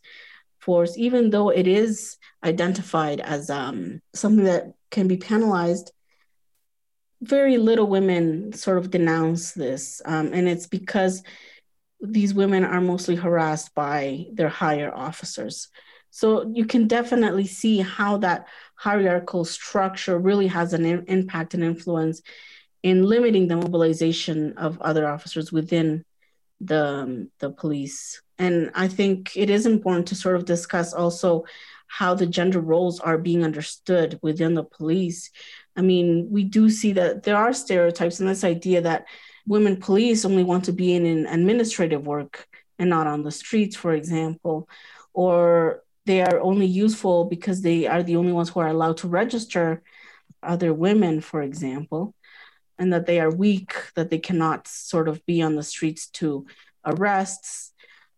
[0.59, 5.91] force, even though it is identified as um, something that can be penalized,
[7.21, 10.01] very little women sort of denounce this.
[10.05, 11.23] Um, and it's because
[12.01, 15.69] these women are mostly harassed by their higher officers.
[16.09, 21.63] So you can definitely see how that hierarchical structure really has an in- impact and
[21.63, 22.21] influence
[22.85, 26.05] in limiting the mobilization of other officers within
[26.61, 28.21] the, um, the police.
[28.37, 31.45] And I think it is important to sort of discuss also
[31.87, 35.31] how the gender roles are being understood within the police.
[35.75, 39.05] I mean, we do see that there are stereotypes and this idea that
[39.47, 43.75] women police only want to be in, in administrative work and not on the streets,
[43.75, 44.69] for example,
[45.11, 49.07] or they are only useful because they are the only ones who are allowed to
[49.07, 49.81] register
[50.43, 52.13] other women, for example,
[52.77, 56.45] and that they are weak, that they cannot sort of be on the streets to
[56.85, 57.73] arrests.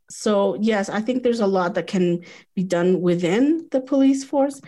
[0.09, 2.23] So, yes, I think there's a lot that can
[2.55, 4.61] be done within the police force.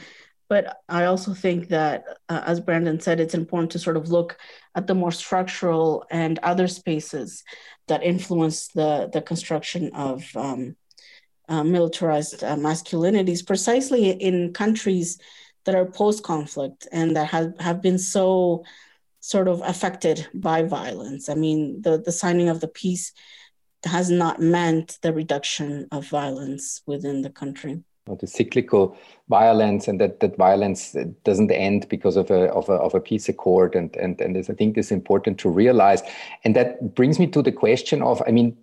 [0.49, 4.37] But I also think that, uh, as Brandon said, it's important to sort of look
[4.73, 7.43] at the more structural and other spaces
[7.87, 10.75] that influence the, the construction of um,
[11.47, 15.19] uh, militarized uh, masculinities precisely in countries
[15.65, 18.63] that are post conflict and that have, have been so
[19.19, 21.29] sort of affected by violence.
[21.29, 23.11] I mean, the, the signing of the peace
[23.85, 27.83] has not meant the reduction of violence within the country.
[28.15, 28.97] The cyclical
[29.29, 33.29] violence and that, that violence doesn't end because of a, of a, of a peace
[33.29, 33.75] accord.
[33.75, 36.01] And, and, and I think it's important to realize.
[36.43, 38.57] And that brings me to the question of, I mean,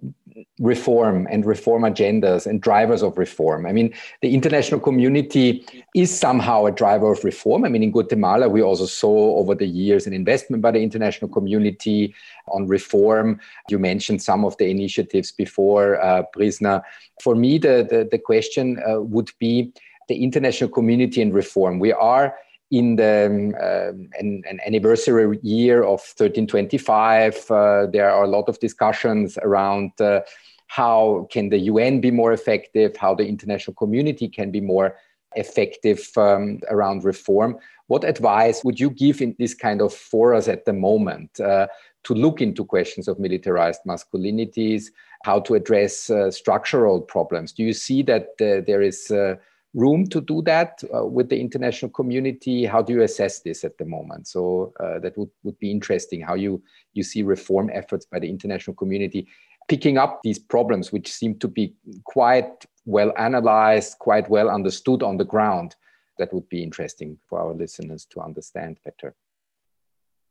[0.58, 3.66] reform and reform agendas and drivers of reform.
[3.66, 7.64] I mean, the international community is somehow a driver of reform.
[7.64, 11.30] I mean, in Guatemala, we also saw over the years an investment by the international
[11.30, 12.14] community
[12.48, 13.40] on reform.
[13.70, 16.82] You mentioned some of the initiatives before, uh, Brisna.
[17.22, 19.72] For me, the, the, the question uh, would be
[20.08, 21.78] the international community and reform.
[21.78, 22.34] We are
[22.70, 27.50] in the um, uh, an, an, anniversary year of 1325.
[27.50, 30.20] Uh, there are a lot of discussions around uh,
[30.66, 34.96] how can the UN be more effective, how the international community can be more
[35.36, 37.56] effective um, around reform.
[37.86, 41.68] What advice would you give in this kind of forums at the moment uh,
[42.04, 44.86] to look into questions of militarized masculinities,
[45.24, 47.52] how to address uh, structural problems?
[47.52, 49.36] Do you see that uh, there is uh,
[49.74, 52.64] room to do that uh, with the international community?
[52.64, 54.26] How do you assess this at the moment?
[54.26, 56.62] So uh, that would, would be interesting how you,
[56.94, 59.28] you see reform efforts by the international community
[59.68, 65.16] picking up these problems, which seem to be quite well analyzed, quite well understood on
[65.16, 65.74] the ground.
[66.18, 69.14] That would be interesting for our listeners to understand better.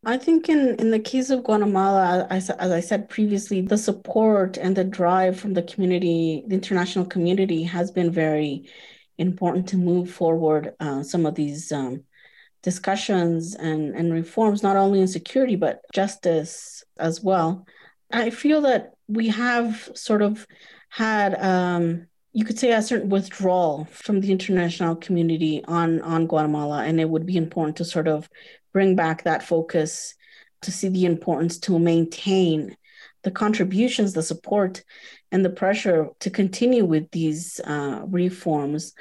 [0.07, 4.55] I think in, in the case of Guatemala, as, as I said previously, the support
[4.55, 8.69] and the drive from the community, the international community, has been very
[9.17, 12.03] important to move forward uh, some of these um,
[12.61, 17.65] discussions and, and reforms, not only in security, but justice as well.
[18.11, 20.45] I feel that we have sort of
[20.89, 26.83] had, um, you could say, a certain withdrawal from the international community on, on Guatemala,
[26.83, 28.29] and it would be important to sort of
[28.75, 30.15] bring back that focus
[30.61, 32.75] to see the importance to maintain
[33.23, 34.83] the contributions, the support,
[35.31, 38.93] and the pressure to continue with these uh, reforms.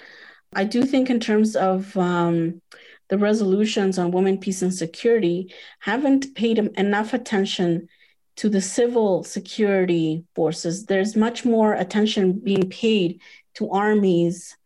[0.55, 2.63] I do think, in terms of um,
[3.09, 7.89] the resolutions on women, peace, and security, haven't paid enough attention
[8.37, 10.87] to the civil security forces.
[10.87, 13.21] There's much more attention being paid
[13.55, 14.57] to armies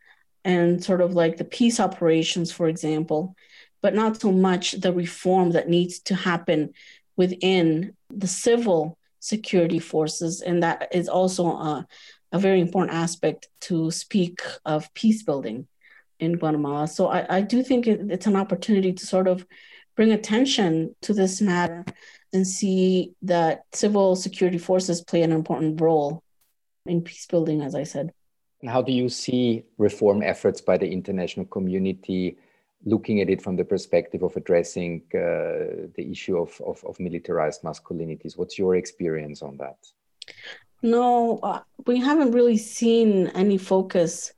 [0.44, 3.34] and sort of like the peace operations, for example,
[3.80, 6.72] but not so much the reform that needs to happen
[7.16, 10.40] within the civil security forces.
[10.40, 11.86] And that is also a,
[12.32, 15.66] a very important aspect to speak of peace building
[16.20, 16.88] in Guatemala.
[16.88, 19.46] So I, I do think it, it's an opportunity to sort of
[19.96, 21.84] bring attention to this matter
[22.32, 26.22] and see that civil security forces play an important role
[26.86, 28.12] in peace building, as I said.
[28.66, 32.36] How do you see reform efforts by the international community
[32.84, 37.62] looking at it from the perspective of addressing uh, the issue of, of, of, militarized
[37.62, 38.36] masculinities.
[38.36, 39.76] What's your experience on that?
[40.82, 44.32] No, uh, we haven't really seen any focus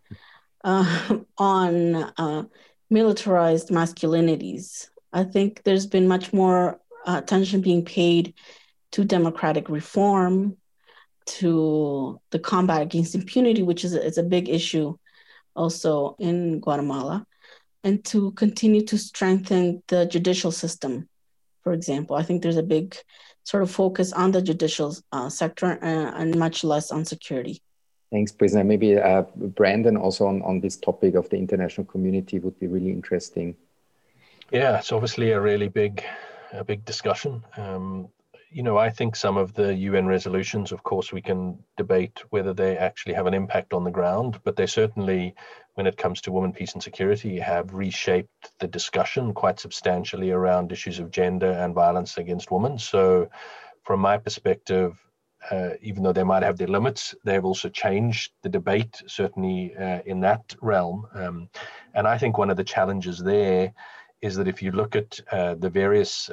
[0.65, 2.45] uh, on uh,
[2.89, 4.89] militarized masculinities.
[5.13, 8.35] I think there's been much more attention being paid
[8.93, 10.57] to democratic reform,
[11.27, 14.97] to the combat against impunity, which is is a big issue
[15.55, 17.27] also in Guatemala
[17.85, 21.09] and to continue to strengthen the judicial system.
[21.63, 22.97] For example, I think there's a big
[23.45, 27.63] sort of focus on the judicial uh, sector uh, and much less on security.
[28.11, 28.67] Thanks, Brisna.
[28.67, 32.91] Maybe uh, Brandon also on, on this topic of the international community would be really
[32.91, 33.55] interesting.
[34.51, 36.05] Yeah, it's obviously a really big,
[36.53, 37.45] a big discussion.
[37.57, 38.09] Um,
[38.51, 42.53] you know, I think some of the UN resolutions, of course, we can debate whether
[42.53, 45.35] they actually have an impact on the ground, but they certainly
[45.75, 50.73] when it comes to women, peace, and security have reshaped the discussion quite substantially around
[50.73, 52.77] issues of gender and violence against women.
[52.79, 53.31] So,
[53.85, 54.99] from my perspective,
[55.51, 59.75] uh, even though they might have their limits, they have also changed the debate, certainly
[59.77, 61.07] uh, in that realm.
[61.15, 61.49] Um,
[61.95, 63.73] and I think one of the challenges there
[64.23, 66.31] is that if you look at uh, the various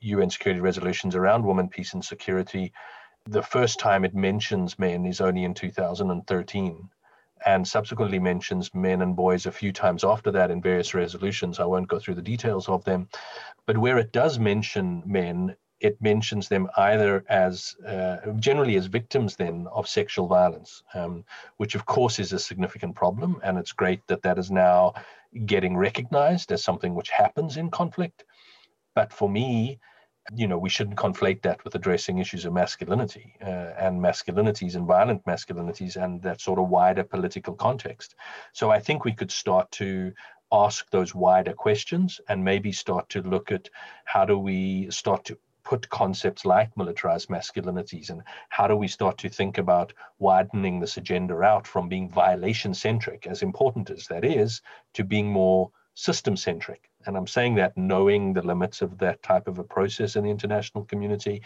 [0.00, 2.72] UN uh, security resolutions around women, peace, and security,
[3.26, 6.90] the first time it mentions men is only in 2013
[7.46, 11.60] and subsequently mentions men and boys a few times after that in various resolutions.
[11.60, 13.08] I won't go through the details of them.
[13.66, 19.36] But where it does mention men, it mentions them either as uh, generally as victims
[19.36, 21.24] then of sexual violence, um,
[21.58, 23.38] which of course is a significant problem.
[23.44, 24.94] And it's great that that is now
[25.44, 28.24] getting recognized as something which happens in conflict.
[28.94, 29.78] But for me,
[30.34, 34.86] you know, we shouldn't conflate that with addressing issues of masculinity uh, and masculinities and
[34.86, 38.14] violent masculinities and that sort of wider political context.
[38.54, 40.14] So I think we could start to
[40.50, 43.68] ask those wider questions and maybe start to look at
[44.06, 49.18] how do we start to put concepts like militarized masculinities and how do we start
[49.18, 54.24] to think about widening this agenda out from being violation centric, as important as that
[54.24, 54.60] is,
[54.92, 56.90] to being more system centric.
[57.06, 60.30] And I'm saying that knowing the limits of that type of a process in the
[60.30, 61.42] international community,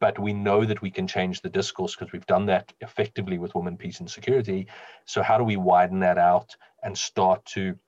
[0.00, 3.54] but we know that we can change the discourse because we've done that effectively with
[3.54, 4.66] women, peace, and security.
[5.04, 7.78] So, how do we widen that out and start to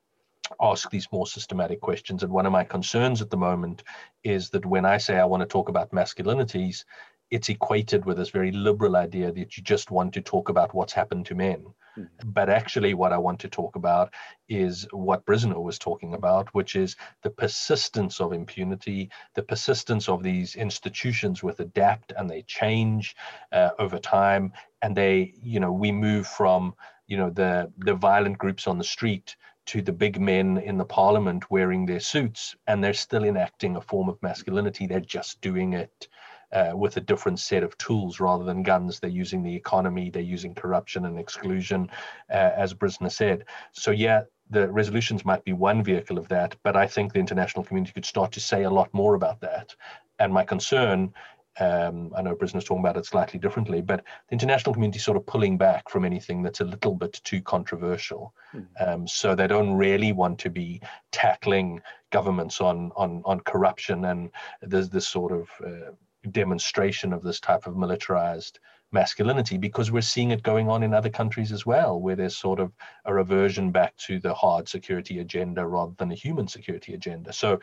[0.60, 2.22] ask these more systematic questions?
[2.22, 3.82] And one of my concerns at the moment
[4.24, 6.84] is that when I say I want to talk about masculinities,
[7.32, 10.92] it's equated with this very liberal idea that you just want to talk about what's
[10.92, 11.64] happened to men.
[11.98, 12.30] Mm-hmm.
[12.30, 14.12] But actually, what I want to talk about
[14.50, 20.22] is what Brisna was talking about, which is the persistence of impunity, the persistence of
[20.22, 23.16] these institutions with adapt and they change
[23.52, 24.52] uh, over time.
[24.82, 26.74] And they, you know, we move from,
[27.06, 29.36] you know, the, the violent groups on the street
[29.66, 33.80] to the big men in the parliament wearing their suits, and they're still enacting a
[33.80, 34.86] form of masculinity.
[34.86, 36.08] They're just doing it
[36.52, 39.00] uh, with a different set of tools rather than guns.
[39.00, 41.88] They're using the economy, they're using corruption and exclusion,
[42.30, 43.44] uh, as Brisna said.
[43.72, 47.64] So, yeah, the resolutions might be one vehicle of that, but I think the international
[47.64, 49.74] community could start to say a lot more about that.
[50.18, 51.14] And my concern,
[51.60, 55.16] um, I know Brisna's talking about it slightly differently, but the international community is sort
[55.16, 58.34] of pulling back from anything that's a little bit too controversial.
[58.54, 58.66] Mm.
[58.80, 60.80] Um, so they don't really want to be
[61.10, 64.30] tackling governments on on on corruption and
[64.60, 65.92] there's this sort of uh,
[66.30, 68.58] demonstration of this type of militarized
[68.92, 72.60] masculinity because we're seeing it going on in other countries as well, where there's sort
[72.60, 72.72] of
[73.06, 77.32] a reversion back to the hard security agenda rather than a human security agenda.
[77.32, 77.58] So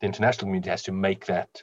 [0.00, 1.62] the international community has to make that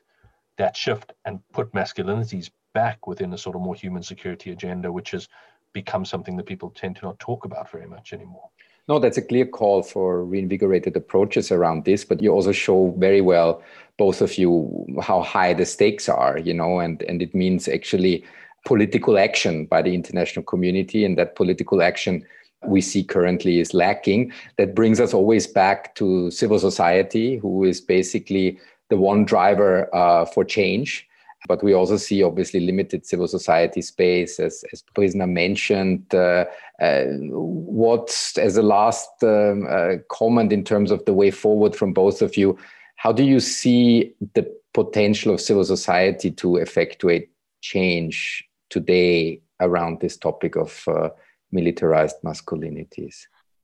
[0.58, 5.12] that shift and put masculinities back within a sort of more human security agenda, which
[5.12, 5.28] has
[5.74, 8.50] become something that people tend to not talk about very much anymore.
[8.88, 13.22] No, that's a clear call for reinvigorated approaches around this, but you also show very
[13.22, 13.62] well,
[13.98, 18.26] both of you, how high the stakes are, you know, and, and it means actually
[18.66, 22.26] political action by the international community, and that political action
[22.66, 24.32] we see currently is lacking.
[24.58, 28.60] That brings us always back to civil society, who is basically
[28.92, 31.08] the one driver uh, for change.
[31.48, 36.14] But we also see obviously limited civil society space, as, as Brisna mentioned.
[36.14, 36.46] Uh,
[36.80, 41.94] uh, what, as a last um, uh, comment in terms of the way forward from
[41.94, 42.60] both of you,
[42.98, 47.32] how do you see the potential of civil society to effectuate
[47.62, 51.10] change today around this topic of uh,
[51.52, 53.16] militarized masculinities?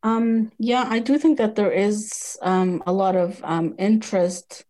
[0.01, 4.63] Um, yeah, I do think that there is um, a lot of um, interest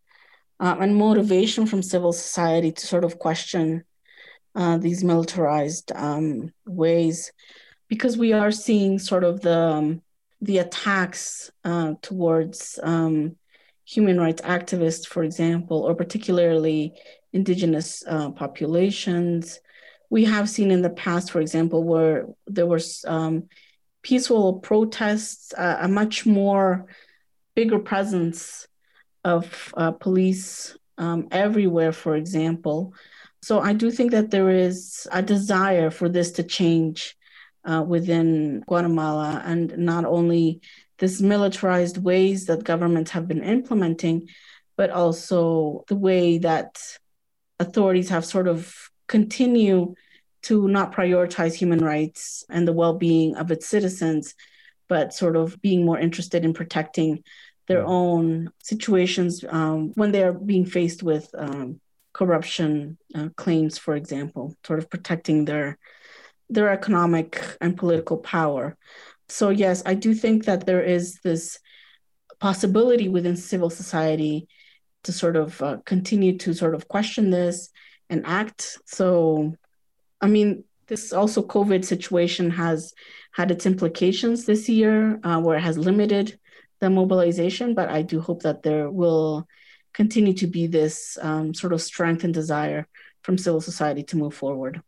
[0.60, 3.84] um, and motivation from civil society to sort of question
[4.54, 7.32] uh, these militarized um, ways,
[7.88, 10.02] because we are seeing sort of the um,
[10.40, 13.36] the attacks uh, towards um,
[13.84, 16.94] human rights activists, for example, or particularly
[17.32, 19.60] indigenous uh, populations.
[20.10, 23.48] We have seen in the past, for example, where there was um,
[24.02, 26.86] peaceful protests, uh, a much more
[27.54, 28.67] bigger presence
[29.36, 32.94] of uh, police um, everywhere, for example.
[33.42, 37.16] So I do think that there is a desire for this to change
[37.64, 40.60] uh, within Guatemala, and not only
[40.98, 44.28] this militarized ways that governments have been implementing,
[44.76, 46.70] but also the way that
[47.60, 48.74] authorities have sort of
[49.06, 49.94] continue
[50.42, 54.34] to not prioritize human rights and the well-being of its citizens,
[54.88, 57.22] but sort of being more interested in protecting
[57.68, 61.80] their own situations um, when they are being faced with um,
[62.12, 65.78] corruption uh, claims, for example, sort of protecting their
[66.50, 68.74] their economic and political power.
[69.28, 71.58] So yes, I do think that there is this
[72.40, 74.48] possibility within civil society
[75.04, 77.68] to sort of uh, continue to sort of question this
[78.08, 78.78] and act.
[78.86, 79.54] So,
[80.22, 82.94] I mean, this also COVID situation has
[83.32, 86.38] had its implications this year, uh, where it has limited
[86.80, 89.46] the mobilization, but I do hope that there will
[89.92, 92.86] continue to be this um, sort of strength and desire
[93.22, 94.80] from civil society to move forward.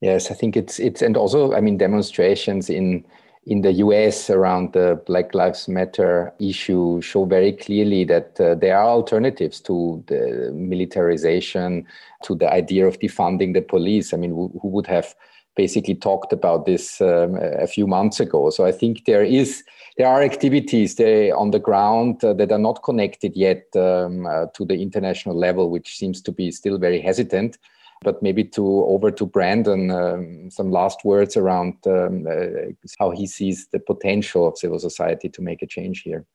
[0.00, 3.04] Yes, I think it's it's and also I mean demonstrations in
[3.46, 8.78] in the US around the Black Lives Matter issue show very clearly that uh, there
[8.78, 11.86] are alternatives to the militarization,
[12.22, 14.14] to the idea of defunding the police.
[14.14, 15.14] I mean, who, who would have
[15.56, 18.50] basically talked about this um, a few months ago.
[18.50, 19.62] So I think there is
[19.96, 24.46] there are activities there on the ground uh, that are not connected yet um, uh,
[24.54, 27.58] to the international level, which seems to be still very hesitant.
[28.02, 33.26] But maybe to over to Brandon, um, some last words around um, uh, how he
[33.26, 36.26] sees the potential of civil society to make a change here.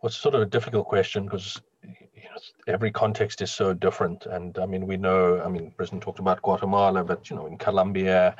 [0.00, 4.24] Well, it's sort of a difficult question because you know, every context is so different.
[4.26, 7.58] And I mean, we know, I mean, President talked about Guatemala, but, you know, in
[7.58, 8.34] Colombia,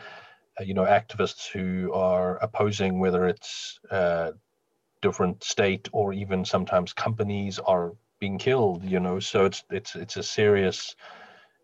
[0.61, 4.33] you know, activists who are opposing whether it's uh,
[5.01, 10.17] different state or even sometimes companies are being killed, you know, so it's, it's, it's
[10.17, 10.95] a serious,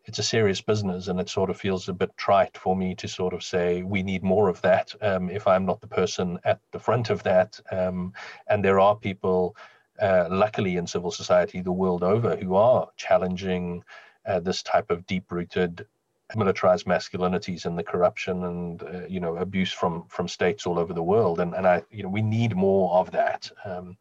[0.07, 3.07] it's a serious business, and it sort of feels a bit trite for me to
[3.07, 6.61] sort of say we need more of that um, if I'm not the person at
[6.72, 7.61] the front of that.
[7.70, 8.12] Um,
[8.49, 9.55] and there are people,
[10.01, 13.84] uh, luckily, in civil society the world over who are challenging
[14.26, 15.86] uh, this type of deep-rooted
[16.37, 20.93] militarized masculinities and the corruption and uh, you know abuse from from states all over
[20.93, 21.41] the world.
[21.41, 23.51] And and i you know we need more of that.
[23.64, 23.97] Um,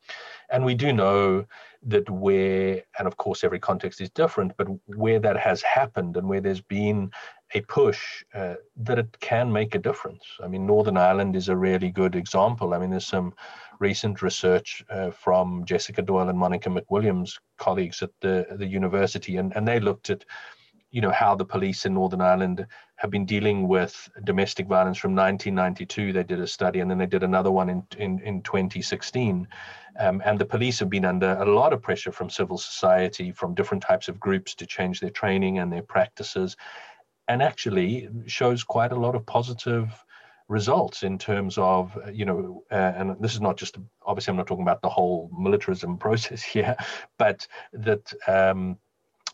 [0.49, 1.45] and we do know
[1.83, 6.27] that where and of course every context is different but where that has happened and
[6.27, 7.11] where there's been
[7.53, 10.25] a push uh, that it can make a difference.
[10.43, 12.73] I mean northern ireland is a really good example.
[12.73, 13.33] I mean there's some
[13.79, 19.55] recent research uh, from jessica doyle and monica mcwilliams colleagues at the the university and
[19.55, 20.25] and they looked at
[20.91, 22.65] you know how the police in Northern Ireland
[22.95, 26.13] have been dealing with domestic violence from 1992.
[26.13, 29.47] They did a study, and then they did another one in in, in 2016.
[29.99, 33.55] Um, and the police have been under a lot of pressure from civil society, from
[33.55, 36.55] different types of groups to change their training and their practices,
[37.27, 40.05] and actually shows quite a lot of positive
[40.47, 44.47] results in terms of you know uh, and this is not just obviously i'm not
[44.47, 46.75] talking about the whole militarism process here
[47.17, 48.77] but that um,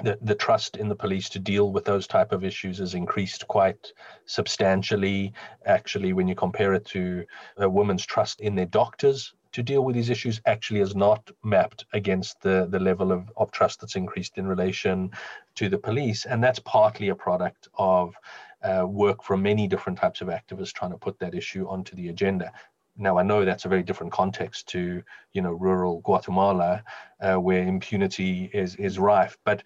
[0.01, 3.47] the, the trust in the police to deal with those type of issues has increased
[3.47, 3.91] quite
[4.25, 5.33] substantially.
[5.65, 7.25] Actually, when you compare it to
[7.57, 11.85] a woman's trust in their doctors to deal with these issues, actually is not mapped
[11.93, 15.11] against the, the level of, of trust that's increased in relation
[15.55, 16.25] to the police.
[16.25, 18.15] And that's partly a product of
[18.63, 22.09] uh, work from many different types of activists trying to put that issue onto the
[22.09, 22.51] agenda.
[22.97, 26.83] Now I know that's a very different context to you know rural Guatemala,
[27.21, 29.37] uh, where impunity is is rife.
[29.43, 29.63] But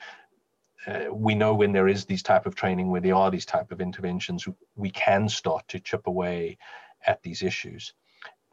[0.85, 3.71] uh, we know when there is these type of training, where there are these type
[3.71, 6.57] of interventions, we can start to chip away
[7.05, 7.93] at these issues.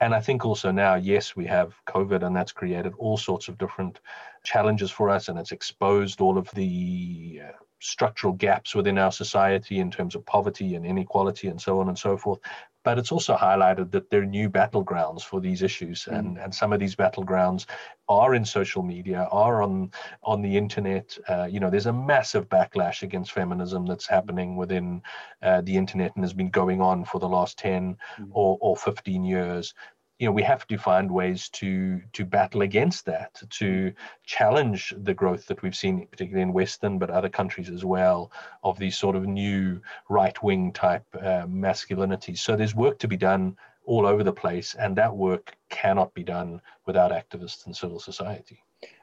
[0.01, 3.59] And I think also now, yes, we have COVID, and that's created all sorts of
[3.59, 4.01] different
[4.43, 7.53] challenges for us, and it's exposed all of the uh,
[7.85, 11.99] structural gaps within our society in terms of poverty and inequality and so on and
[11.99, 12.41] so forth
[12.82, 16.18] but it's also highlighted that there are new battlegrounds for these issues mm.
[16.18, 17.66] and, and some of these battlegrounds
[18.09, 19.91] are in social media are on
[20.22, 25.03] on the internet uh, you know there's a massive backlash against feminism that's happening within
[25.43, 28.28] uh, the internet and has been going on for the last 10 mm.
[28.30, 29.74] or, or 15 years
[30.18, 33.92] you know we have to find ways to to battle against that to
[34.24, 38.30] challenge the growth that we've seen particularly in western but other countries as well
[38.62, 43.16] of these sort of new right wing type uh, masculinities so there's work to be
[43.16, 43.56] done
[43.86, 48.62] all over the place and that work cannot be done without activists and civil society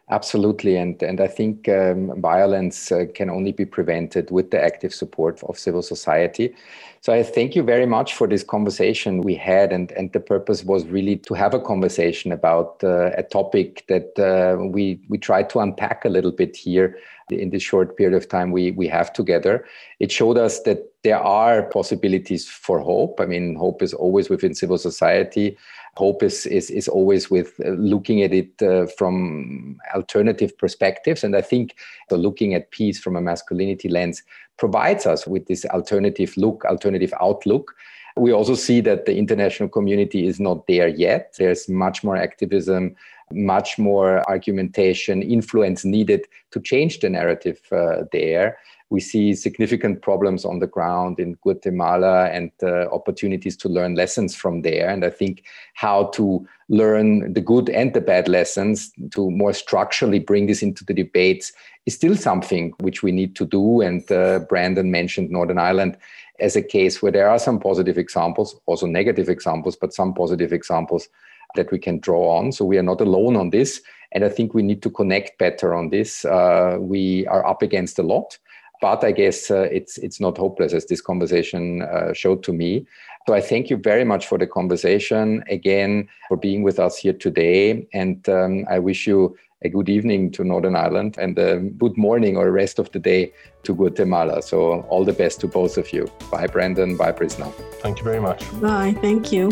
[0.10, 4.94] Absolutely, and and I think um, violence uh, can only be prevented with the active
[4.94, 6.54] support of civil society.
[7.00, 10.66] So I thank you very much for this conversation we had, and and the purpose
[10.66, 15.50] was really to have a conversation about uh, a topic that uh, we we tried
[15.52, 16.98] to unpack a little bit here
[17.30, 19.66] in this short period of time we we have together.
[20.02, 23.22] It showed us that there are possibilities for hope.
[23.22, 25.58] I mean, hope is always within civil society
[25.96, 31.24] hope is is, is always with uh, looking at it uh, from alternative perspectives.
[31.24, 31.76] And i think
[32.10, 34.24] the looking at peace from a masculinity lens
[34.58, 37.76] provides us with this alternative look alternative outlook.
[38.18, 41.34] We also see that the international community is not there yet.
[41.38, 42.96] There's much more activism
[43.34, 48.58] much more argumentation influence needed to change the narrative uh, there
[48.92, 54.36] we see significant problems on the ground in Guatemala and uh, opportunities to learn lessons
[54.36, 54.90] from there.
[54.90, 60.20] And I think how to learn the good and the bad lessons to more structurally
[60.20, 61.54] bring this into the debates
[61.86, 63.80] is still something which we need to do.
[63.80, 65.98] And uh, Brandon mentioned Northern Ireland
[66.42, 70.52] as a case where there are some positive examples, also negative examples, but some positive
[70.52, 71.08] examples
[71.56, 72.52] that we can draw on.
[72.52, 73.82] So we are not alone on this.
[74.12, 76.26] And I think we need to connect better on this.
[76.26, 78.38] Uh, we are up against a lot
[78.82, 82.86] but I guess uh, it's it's not hopeless as this conversation uh, showed to me.
[83.28, 87.14] So I thank you very much for the conversation again for being with us here
[87.14, 91.96] today, and um, I wish you a good evening to Northern Ireland and a good
[91.96, 93.32] morning or rest of the day
[93.64, 94.42] to Guatemala.
[94.42, 96.10] So all the best to both of you.
[96.32, 96.98] Bye, Brandon.
[96.98, 97.54] Bye, Brisna.
[97.82, 98.44] Thank you very much.
[98.60, 98.96] Bye.
[99.02, 99.52] Thank you.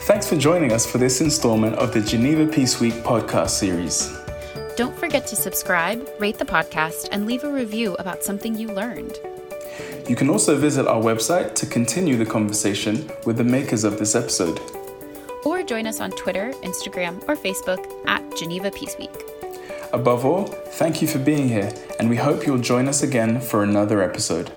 [0.00, 4.19] Thanks for joining us for this installment of the Geneva Peace Week podcast series.
[4.76, 9.18] Don't forget to subscribe, rate the podcast, and leave a review about something you learned.
[10.08, 14.14] You can also visit our website to continue the conversation with the makers of this
[14.14, 14.60] episode.
[15.44, 19.14] Or join us on Twitter, Instagram, or Facebook at Geneva Peace Week.
[19.92, 23.62] Above all, thank you for being here, and we hope you'll join us again for
[23.62, 24.56] another episode.